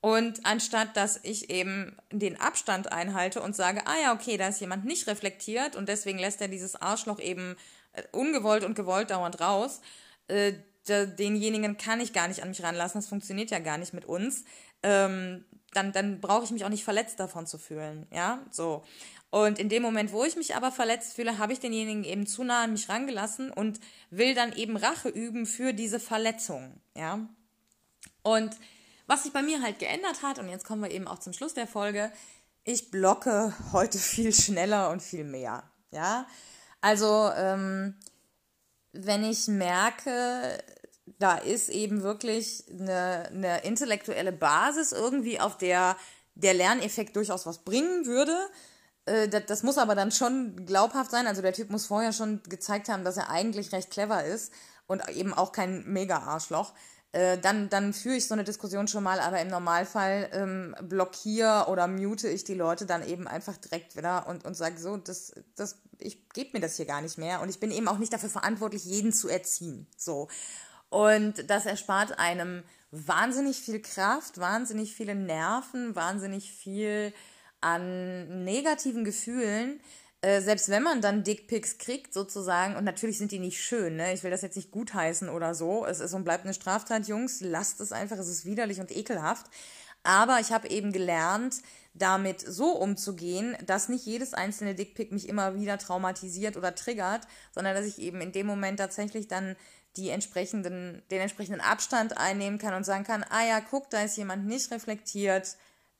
Und 0.00 0.44
anstatt 0.44 0.96
dass 0.96 1.18
ich 1.22 1.50
eben 1.50 1.96
den 2.12 2.38
Abstand 2.38 2.92
einhalte 2.92 3.40
und 3.40 3.56
sage, 3.56 3.86
ah 3.86 3.96
ja, 4.02 4.12
okay, 4.12 4.36
da 4.36 4.48
ist 4.48 4.60
jemand 4.60 4.84
nicht 4.84 5.06
reflektiert 5.06 5.76
und 5.76 5.88
deswegen 5.88 6.18
lässt 6.18 6.42
er 6.42 6.48
dieses 6.48 6.76
Arschloch 6.76 7.18
eben 7.18 7.56
äh, 7.92 8.02
ungewollt 8.12 8.64
und 8.64 8.74
gewollt 8.74 9.10
dauernd 9.10 9.40
raus, 9.40 9.80
äh, 10.28 10.52
denjenigen 10.88 11.76
kann 11.76 12.00
ich 12.00 12.12
gar 12.12 12.28
nicht 12.28 12.42
an 12.42 12.48
mich 12.48 12.62
ranlassen, 12.62 13.00
das 13.00 13.08
funktioniert 13.08 13.50
ja 13.50 13.58
gar 13.58 13.78
nicht 13.78 13.94
mit 13.94 14.04
uns, 14.04 14.44
ähm, 14.82 15.44
dann, 15.72 15.92
dann 15.92 16.20
brauche 16.20 16.44
ich 16.44 16.50
mich 16.50 16.64
auch 16.64 16.70
nicht 16.70 16.84
verletzt 16.84 17.18
davon 17.20 17.46
zu 17.46 17.58
fühlen, 17.58 18.06
ja, 18.12 18.44
so. 18.50 18.84
Und 19.30 19.58
in 19.58 19.68
dem 19.68 19.82
Moment, 19.82 20.12
wo 20.12 20.24
ich 20.24 20.36
mich 20.36 20.54
aber 20.54 20.70
verletzt 20.70 21.14
fühle, 21.14 21.38
habe 21.38 21.52
ich 21.52 21.58
denjenigen 21.58 22.04
eben 22.04 22.26
zu 22.26 22.44
nah 22.44 22.62
an 22.62 22.72
mich 22.72 22.88
rangelassen 22.88 23.50
und 23.50 23.80
will 24.10 24.34
dann 24.34 24.52
eben 24.52 24.76
Rache 24.76 25.08
üben 25.08 25.46
für 25.46 25.72
diese 25.72 25.98
Verletzung, 25.98 26.80
ja. 26.94 27.28
Und 28.22 28.56
was 29.06 29.24
sich 29.24 29.32
bei 29.32 29.42
mir 29.42 29.62
halt 29.62 29.78
geändert 29.78 30.22
hat, 30.22 30.38
und 30.38 30.48
jetzt 30.48 30.64
kommen 30.64 30.82
wir 30.82 30.90
eben 30.90 31.08
auch 31.08 31.18
zum 31.18 31.32
Schluss 31.32 31.54
der 31.54 31.66
Folge, 31.66 32.12
ich 32.64 32.90
blocke 32.90 33.54
heute 33.72 33.98
viel 33.98 34.32
schneller 34.32 34.90
und 34.90 35.02
viel 35.02 35.24
mehr. 35.24 35.64
Ja, 35.90 36.26
also 36.80 37.30
ähm, 37.36 37.94
wenn 38.94 39.24
ich 39.24 39.48
merke, 39.48 40.58
da 41.18 41.36
ist 41.36 41.68
eben 41.68 42.02
wirklich 42.02 42.64
eine, 42.70 43.28
eine 43.30 43.64
intellektuelle 43.64 44.32
Basis 44.32 44.92
irgendwie, 44.92 45.40
auf 45.40 45.58
der 45.58 45.96
der 46.34 46.54
Lerneffekt 46.54 47.16
durchaus 47.16 47.46
was 47.46 47.58
bringen 47.58 48.06
würde. 48.06 48.36
Äh, 49.06 49.28
das, 49.28 49.46
das 49.46 49.62
muss 49.62 49.78
aber 49.78 49.94
dann 49.94 50.10
schon 50.10 50.66
glaubhaft 50.66 51.10
sein. 51.10 51.26
Also 51.26 51.42
der 51.42 51.52
Typ 51.52 51.70
muss 51.70 51.86
vorher 51.86 52.12
schon 52.12 52.42
gezeigt 52.48 52.88
haben, 52.88 53.04
dass 53.04 53.16
er 53.16 53.30
eigentlich 53.30 53.72
recht 53.72 53.90
clever 53.90 54.24
ist 54.24 54.52
und 54.86 55.08
eben 55.10 55.32
auch 55.32 55.52
kein 55.52 55.84
Mega-Arschloch. 55.84 56.72
Äh, 57.14 57.38
dann, 57.38 57.68
dann 57.68 57.92
führe 57.92 58.16
ich 58.16 58.26
so 58.26 58.34
eine 58.34 58.42
Diskussion 58.42 58.88
schon 58.88 59.04
mal, 59.04 59.20
aber 59.20 59.40
im 59.40 59.46
Normalfall 59.46 60.28
ähm, 60.32 60.74
blockiere 60.82 61.66
oder 61.68 61.86
mute 61.86 62.28
ich 62.28 62.42
die 62.42 62.54
Leute 62.54 62.86
dann 62.86 63.06
eben 63.06 63.28
einfach 63.28 63.56
direkt 63.56 63.96
wieder 63.96 64.26
und, 64.26 64.44
und 64.44 64.54
sage 64.54 64.80
so, 64.80 64.96
das, 64.96 65.32
das, 65.54 65.78
ich 65.98 66.28
gebe 66.30 66.50
mir 66.54 66.60
das 66.60 66.76
hier 66.76 66.86
gar 66.86 67.00
nicht 67.02 67.16
mehr 67.16 67.40
und 67.40 67.48
ich 67.48 67.60
bin 67.60 67.70
eben 67.70 67.86
auch 67.86 67.98
nicht 67.98 68.12
dafür 68.12 68.30
verantwortlich, 68.30 68.84
jeden 68.84 69.12
zu 69.12 69.28
erziehen. 69.28 69.86
So. 69.96 70.26
Und 70.88 71.48
das 71.48 71.66
erspart 71.66 72.18
einem 72.18 72.64
wahnsinnig 72.90 73.58
viel 73.58 73.80
Kraft, 73.80 74.38
wahnsinnig 74.38 74.92
viele 74.92 75.14
Nerven, 75.14 75.94
wahnsinnig 75.94 76.50
viel 76.50 77.14
an 77.60 78.42
negativen 78.42 79.04
Gefühlen, 79.04 79.80
äh, 80.24 80.40
selbst 80.40 80.70
wenn 80.70 80.82
man 80.82 81.02
dann 81.02 81.22
Dickpics 81.22 81.76
kriegt, 81.76 82.14
sozusagen, 82.14 82.76
und 82.76 82.84
natürlich 82.84 83.18
sind 83.18 83.30
die 83.30 83.38
nicht 83.38 83.62
schön, 83.62 83.96
ne? 83.96 84.14
Ich 84.14 84.22
will 84.22 84.30
das 84.30 84.40
jetzt 84.40 84.56
nicht 84.56 84.70
gutheißen 84.70 85.28
oder 85.28 85.54
so. 85.54 85.84
Es 85.84 86.00
ist 86.00 86.14
und 86.14 86.24
bleibt 86.24 86.44
eine 86.44 86.54
Straftat, 86.54 87.06
Jungs. 87.08 87.42
Lasst 87.42 87.78
es 87.80 87.92
einfach, 87.92 88.16
es 88.16 88.28
ist 88.28 88.46
widerlich 88.46 88.80
und 88.80 88.90
ekelhaft. 88.90 89.46
Aber 90.02 90.40
ich 90.40 90.50
habe 90.50 90.68
eben 90.68 90.92
gelernt, 90.92 91.56
damit 91.92 92.40
so 92.40 92.72
umzugehen, 92.72 93.54
dass 93.66 93.90
nicht 93.90 94.06
jedes 94.06 94.32
einzelne 94.32 94.74
Dickpick 94.74 95.12
mich 95.12 95.28
immer 95.28 95.56
wieder 95.56 95.76
traumatisiert 95.76 96.56
oder 96.56 96.74
triggert, 96.74 97.26
sondern 97.52 97.74
dass 97.74 97.84
ich 97.84 97.98
eben 97.98 98.22
in 98.22 98.32
dem 98.32 98.46
Moment 98.46 98.78
tatsächlich 98.78 99.28
dann 99.28 99.56
die 99.98 100.08
entsprechenden, 100.08 101.02
den 101.10 101.20
entsprechenden 101.20 101.60
Abstand 101.60 102.16
einnehmen 102.16 102.58
kann 102.58 102.72
und 102.72 102.84
sagen 102.84 103.04
kann, 103.04 103.24
ah 103.28 103.46
ja, 103.46 103.60
guck, 103.60 103.90
da 103.90 104.02
ist 104.02 104.16
jemand 104.16 104.46
nicht 104.46 104.70
reflektiert, 104.70 105.56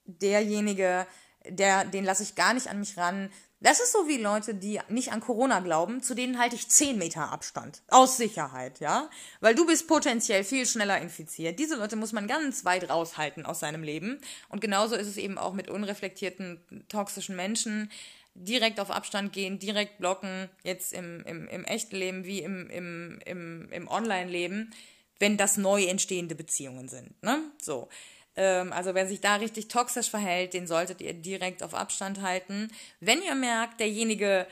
derjenige, 0.07 1.07
der, 1.47 1.85
den 1.85 2.05
lasse 2.05 2.23
ich 2.23 2.35
gar 2.35 2.55
nicht 2.55 2.69
an 2.69 2.81
mich 2.81 2.97
ran, 2.97 3.31
das 3.65 3.81
ist 3.81 3.93
so 3.93 4.07
wie 4.07 4.19
Leute, 4.19 4.55
die 4.55 4.79
nicht 4.91 5.11
an 5.11 5.21
Corona 5.21 5.61
glauben, 5.61 6.03
zu 6.03 6.15
denen 6.15 6.39
halte 6.39 6.55
ich 6.55 6.69
10 6.69 6.99
Meter 6.99 7.33
Abstand. 7.33 7.83
Aus 7.89 8.19
Sicherheit, 8.19 8.79
ja? 8.79 9.09
Weil 9.41 9.55
du 9.55 9.67
bist 9.67 9.89
potenziell 9.89 10.45
viel 10.45 10.67
schneller 10.67 11.01
infiziert. 11.01 11.59
Diese 11.59 11.77
Leute 11.77 11.97
muss 11.97 12.13
man 12.13 12.29
ganz 12.29 12.67
weit 12.67 12.91
raushalten 12.91 13.47
aus 13.47 13.61
seinem 13.61 13.83
Leben. 13.83 14.21
Und 14.51 14.61
genauso 14.61 14.97
ist 14.97 15.07
es 15.07 15.17
eben 15.17 15.39
auch 15.39 15.55
mit 15.55 15.71
unreflektierten, 15.71 16.85
toxischen 16.89 17.37
Menschen. 17.37 17.91
Direkt 18.35 18.81
auf 18.81 18.91
Abstand 18.91 19.33
gehen, 19.33 19.59
direkt 19.59 19.97
blocken, 19.97 20.51
jetzt 20.63 20.93
im, 20.93 21.25
im, 21.25 21.49
im 21.49 21.65
echten 21.65 21.97
Leben 21.97 22.25
wie 22.25 22.41
im, 22.41 22.69
im, 22.69 23.19
im, 23.25 23.73
im 23.73 23.89
Online-Leben, 23.89 24.75
wenn 25.19 25.39
das 25.39 25.57
neu 25.57 25.85
entstehende 25.85 26.35
Beziehungen 26.35 26.89
sind. 26.89 27.23
Ne? 27.23 27.41
So. 27.63 27.89
Ähm, 28.37 28.73
also 28.73 28.95
wer 28.95 29.07
sich 29.07 29.21
da 29.21 29.37
richtig 29.37 29.69
toxisch 29.69 30.11
verhält, 30.11 30.55
den 30.55 30.67
solltet 30.67 31.01
ihr 31.01 31.15
direkt 31.15 31.63
auf 31.63 31.75
Abstand 31.75 32.23
halten. 32.23 32.71
Wenn 33.01 33.23
ihr 33.23 33.35
merkt, 33.35 33.81
derjenige 33.81 34.47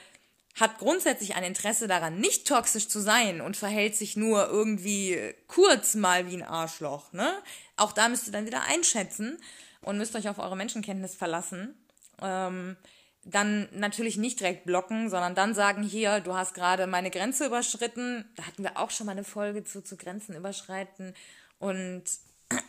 hat 0.61 0.79
grundsätzlich 0.79 1.35
ein 1.35 1.45
Interesse 1.45 1.89
daran, 1.89 2.21
nicht 2.21 2.47
toxisch 2.47 2.89
zu 2.89 3.01
sein 3.01 3.41
und 3.41 3.57
verhält 3.57 3.97
sich 3.97 4.17
nur 4.17 4.49
irgendwie 4.49 5.19
kurz 5.47 5.95
mal 5.95 6.31
wie 6.31 6.35
ein 6.35 6.43
Arschloch, 6.43 7.13
ne? 7.13 7.33
Auch 7.77 7.93
da 7.93 8.09
müsst 8.09 8.27
ihr 8.27 8.33
dann 8.33 8.47
wieder 8.47 8.63
einschätzen 8.65 9.39
und 9.81 9.97
müsst 9.97 10.15
euch 10.15 10.29
auf 10.29 10.39
eure 10.39 10.57
Menschenkenntnis 10.57 11.15
verlassen. 11.15 11.75
Ähm, 12.21 12.77
dann 13.25 13.69
natürlich 13.73 14.17
nicht 14.17 14.41
direkt 14.41 14.65
blocken, 14.65 15.09
sondern 15.09 15.35
dann 15.35 15.55
sagen, 15.55 15.83
hier, 15.83 16.21
du 16.21 16.35
hast 16.35 16.55
gerade 16.55 16.87
meine 16.87 17.11
Grenze 17.11 17.47
überschritten. 17.47 18.25
Da 18.37 18.47
hatten 18.47 18.63
wir 18.63 18.77
auch 18.79 18.91
schon 18.91 19.07
mal 19.07 19.13
eine 19.13 19.25
Folge 19.25 19.65
zu, 19.65 19.83
zu 19.83 19.97
Grenzen 19.97 20.35
überschreiten. 20.35 21.15
Und 21.59 22.03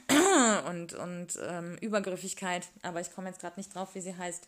und, 0.70 0.94
und 0.94 1.40
ähm, 1.48 1.78
Übergriffigkeit, 1.82 2.68
aber 2.82 3.02
ich 3.02 3.14
komme 3.14 3.30
jetzt 3.30 3.40
gerade 3.40 3.60
nicht 3.60 3.74
drauf, 3.74 3.90
wie 3.94 4.02
sie 4.02 4.16
heißt. 4.16 4.48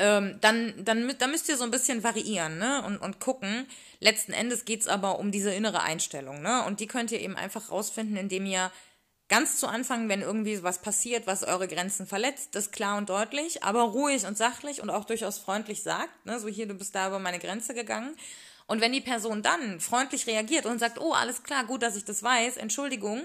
Ähm, 0.00 0.38
dann, 0.40 0.72
dann, 0.84 1.12
dann 1.18 1.30
müsst 1.30 1.48
ihr 1.48 1.56
so 1.56 1.64
ein 1.64 1.72
bisschen 1.72 2.04
variieren 2.04 2.58
ne? 2.58 2.82
und, 2.86 2.98
und 2.98 3.18
gucken. 3.18 3.66
Letzten 3.98 4.32
Endes 4.32 4.64
geht 4.64 4.82
es 4.82 4.88
aber 4.88 5.18
um 5.18 5.32
diese 5.32 5.52
innere 5.52 5.82
Einstellung. 5.82 6.40
Ne? 6.40 6.64
Und 6.64 6.78
die 6.78 6.86
könnt 6.86 7.10
ihr 7.10 7.20
eben 7.20 7.36
einfach 7.36 7.70
rausfinden, 7.70 8.16
indem 8.16 8.46
ihr 8.46 8.70
ganz 9.28 9.58
zu 9.58 9.66
Anfang, 9.66 10.08
wenn 10.08 10.22
irgendwie 10.22 10.62
was 10.62 10.78
passiert, 10.78 11.26
was 11.26 11.42
eure 11.42 11.66
Grenzen 11.66 12.06
verletzt, 12.06 12.54
das 12.54 12.70
klar 12.70 12.96
und 12.96 13.10
deutlich, 13.10 13.64
aber 13.64 13.82
ruhig 13.82 14.24
und 14.24 14.38
sachlich 14.38 14.80
und 14.80 14.88
auch 14.88 15.04
durchaus 15.04 15.38
freundlich 15.38 15.82
sagt. 15.82 16.24
Ne? 16.24 16.38
So 16.38 16.46
hier, 16.46 16.66
du 16.66 16.74
bist 16.74 16.94
da 16.94 17.08
über 17.08 17.18
meine 17.18 17.40
Grenze 17.40 17.74
gegangen. 17.74 18.16
Und 18.68 18.82
wenn 18.82 18.92
die 18.92 19.00
Person 19.00 19.42
dann 19.42 19.80
freundlich 19.80 20.26
reagiert 20.26 20.66
und 20.66 20.78
sagt, 20.78 21.00
oh, 21.00 21.12
alles 21.12 21.42
klar, 21.42 21.64
gut, 21.64 21.82
dass 21.82 21.96
ich 21.96 22.04
das 22.04 22.22
weiß, 22.22 22.58
Entschuldigung, 22.58 23.22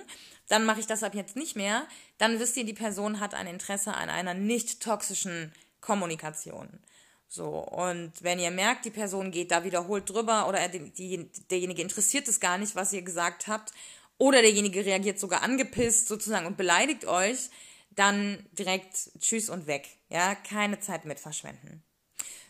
dann 0.48 0.66
mache 0.66 0.80
ich 0.80 0.88
das 0.88 1.04
ab 1.04 1.14
jetzt 1.14 1.36
nicht 1.36 1.56
mehr, 1.56 1.86
dann 2.18 2.40
wisst 2.40 2.58
ihr, 2.58 2.64
die 2.64 2.74
Person 2.74 3.20
hat 3.20 3.34
ein 3.34 3.48
Interesse 3.48 3.94
an 3.94 4.10
einer 4.10 4.34
nicht 4.34 4.82
toxischen 4.82 5.54
Kommunikation. 5.82 6.80
So, 7.28 7.50
und 7.50 8.14
wenn 8.22 8.40
ihr 8.40 8.52
merkt, 8.52 8.86
die 8.86 8.92
Person 8.92 9.32
geht 9.32 9.52
da 9.52 9.64
wiederholt 9.64 10.10
drüber 10.10 10.48
oder 10.48 10.70
die, 10.70 11.30
derjenige 11.50 11.82
interessiert 11.82 12.28
es 12.28 12.40
gar 12.40 12.58
nicht, 12.58 12.76
was 12.76 12.94
ihr 12.94 13.02
gesagt 13.02 13.48
habt, 13.48 13.74
oder 14.18 14.42
derjenige 14.42 14.86
reagiert 14.86 15.20
sogar 15.20 15.42
angepisst 15.42 16.08
sozusagen 16.08 16.46
und 16.46 16.56
beleidigt 16.56 17.06
euch, 17.06 17.50
dann 17.90 18.46
direkt 18.54 19.12
Tschüss 19.20 19.50
und 19.50 19.68
weg. 19.68 19.90
Ja, 20.10 20.36
keine 20.36 20.80
Zeit 20.80 21.06
mit 21.06 21.20
verschwenden. 21.20 21.84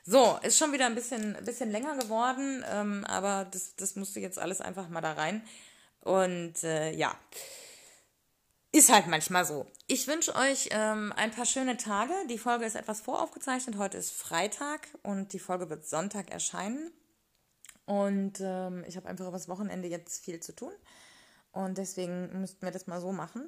So, 0.06 0.38
ist 0.42 0.58
schon 0.58 0.74
wieder 0.74 0.86
ein 0.86 0.96
bisschen, 0.96 1.38
bisschen 1.46 1.72
länger 1.72 1.96
geworden, 1.98 2.64
ähm, 2.70 3.06
aber 3.06 3.46
das, 3.50 3.76
das 3.78 3.96
musste 3.96 4.20
jetzt 4.20 4.38
alles 4.38 4.60
einfach 4.60 4.90
mal 4.90 5.02
da 5.02 5.14
rein. 5.14 5.42
Und 6.02 6.64
äh, 6.64 6.92
ja. 6.92 7.18
Ist 8.74 8.92
halt 8.92 9.08
manchmal 9.08 9.46
so. 9.46 9.68
Ich 9.88 10.08
wünsche 10.08 10.36
euch 10.36 10.70
ähm, 10.72 11.14
ein 11.16 11.32
paar 11.32 11.46
schöne 11.46 11.78
Tage. 11.78 12.12
Die 12.28 12.40
Folge 12.40 12.66
ist 12.66 12.76
etwas 12.76 13.02
voraufgezeichnet. 13.02 13.78
Heute 13.78 13.98
ist 13.98 14.12
Freitag 14.12 14.88
und 15.04 15.32
die 15.32 15.40
Folge 15.40 15.70
wird 15.70 15.88
Sonntag 15.88 16.32
erscheinen. 16.32 16.92
Und 17.86 18.40
ähm, 18.42 18.84
ich 18.88 18.98
habe 18.98 19.08
einfach 19.08 19.28
übers 19.28 19.48
Wochenende 19.48 19.88
jetzt 19.88 20.26
viel 20.26 20.40
zu 20.40 20.56
tun. 20.56 20.74
Und 21.52 21.78
deswegen 21.78 22.42
müssten 22.42 22.66
wir 22.66 22.72
das 22.72 22.88
mal 22.88 23.00
so 23.00 23.12
machen. 23.12 23.48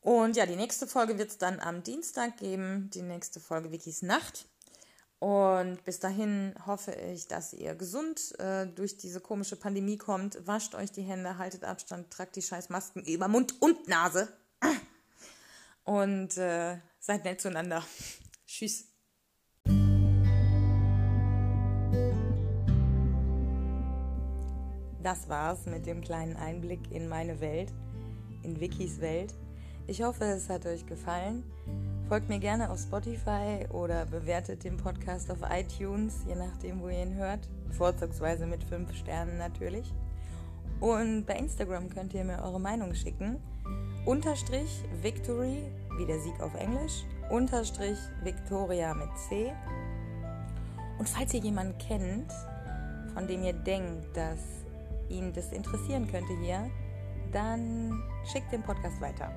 Und 0.00 0.36
ja, 0.36 0.46
die 0.46 0.56
nächste 0.56 0.86
Folge 0.86 1.16
wird 1.16 1.30
es 1.30 1.38
dann 1.38 1.60
am 1.60 1.84
Dienstag 1.84 2.36
geben. 2.36 2.90
Die 2.92 3.02
nächste 3.02 3.38
Folge 3.38 3.70
Wikis 3.70 4.02
Nacht. 4.02 4.46
Und 5.18 5.82
bis 5.84 5.98
dahin 5.98 6.54
hoffe 6.66 6.92
ich, 6.92 7.26
dass 7.26 7.54
ihr 7.54 7.74
gesund 7.74 8.38
äh, 8.38 8.66
durch 8.66 8.98
diese 8.98 9.20
komische 9.20 9.56
Pandemie 9.56 9.96
kommt. 9.96 10.46
Wascht 10.46 10.74
euch 10.74 10.92
die 10.92 11.02
Hände, 11.02 11.38
haltet 11.38 11.64
Abstand, 11.64 12.10
tragt 12.10 12.36
die 12.36 12.42
scheiß 12.42 12.68
Masken 12.68 13.02
über 13.02 13.26
Mund 13.28 13.54
und 13.60 13.88
Nase. 13.88 14.28
Und 15.84 16.36
äh, 16.36 16.78
seid 17.00 17.24
nett 17.24 17.40
zueinander. 17.40 17.82
Tschüss. 18.46 18.88
Das 25.02 25.28
war's 25.28 25.66
mit 25.66 25.86
dem 25.86 26.02
kleinen 26.02 26.36
Einblick 26.36 26.90
in 26.90 27.08
meine 27.08 27.40
Welt, 27.40 27.72
in 28.42 28.60
Wikis 28.60 29.00
Welt. 29.00 29.32
Ich 29.86 30.02
hoffe, 30.02 30.24
es 30.24 30.48
hat 30.48 30.66
euch 30.66 30.84
gefallen. 30.84 31.44
Folgt 32.08 32.28
mir 32.28 32.38
gerne 32.38 32.70
auf 32.70 32.78
Spotify 32.78 33.66
oder 33.70 34.06
bewertet 34.06 34.62
den 34.62 34.76
Podcast 34.76 35.28
auf 35.28 35.38
iTunes, 35.50 36.22
je 36.28 36.36
nachdem, 36.36 36.80
wo 36.80 36.88
ihr 36.88 37.02
ihn 37.02 37.14
hört. 37.16 37.48
Vorzugsweise 37.72 38.46
mit 38.46 38.62
5 38.62 38.94
Sternen 38.94 39.38
natürlich. 39.38 39.92
Und 40.78 41.26
bei 41.26 41.34
Instagram 41.34 41.88
könnt 41.88 42.14
ihr 42.14 42.22
mir 42.22 42.40
eure 42.44 42.60
Meinung 42.60 42.94
schicken. 42.94 43.40
unterstrich 44.04 44.84
Victory, 45.02 45.64
wie 45.98 46.06
der 46.06 46.20
Sieg 46.20 46.40
auf 46.40 46.54
Englisch, 46.54 47.04
unterstrich 47.28 47.98
Victoria 48.22 48.94
mit 48.94 49.08
C. 49.28 49.52
Und 51.00 51.08
falls 51.08 51.34
ihr 51.34 51.40
jemanden 51.40 51.76
kennt, 51.78 52.32
von 53.14 53.26
dem 53.26 53.42
ihr 53.42 53.52
denkt, 53.52 54.16
dass 54.16 54.38
ihn 55.08 55.32
das 55.32 55.50
interessieren 55.50 56.06
könnte 56.06 56.38
hier, 56.40 56.70
dann 57.32 58.00
schickt 58.32 58.52
den 58.52 58.62
Podcast 58.62 59.00
weiter. 59.00 59.32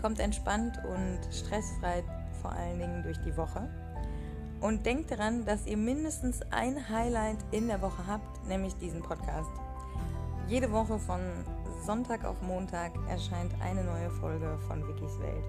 Kommt 0.00 0.20
entspannt 0.20 0.78
und 0.84 1.18
stressfrei 1.32 2.04
vor 2.42 2.52
allen 2.52 2.78
Dingen 2.78 3.02
durch 3.02 3.18
die 3.22 3.36
Woche. 3.36 3.68
Und 4.60 4.86
denkt 4.86 5.10
daran, 5.10 5.44
dass 5.44 5.66
ihr 5.66 5.76
mindestens 5.76 6.40
ein 6.50 6.88
Highlight 6.88 7.38
in 7.50 7.68
der 7.68 7.82
Woche 7.82 8.06
habt, 8.06 8.46
nämlich 8.46 8.74
diesen 8.76 9.02
Podcast. 9.02 9.50
Jede 10.48 10.70
Woche 10.72 10.98
von 10.98 11.20
Sonntag 11.84 12.24
auf 12.24 12.40
Montag 12.42 12.92
erscheint 13.08 13.52
eine 13.60 13.84
neue 13.84 14.10
Folge 14.10 14.58
von 14.66 14.86
Wikis 14.88 15.18
Welt. 15.20 15.44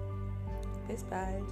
Bis 0.88 1.04
bald! 1.04 1.44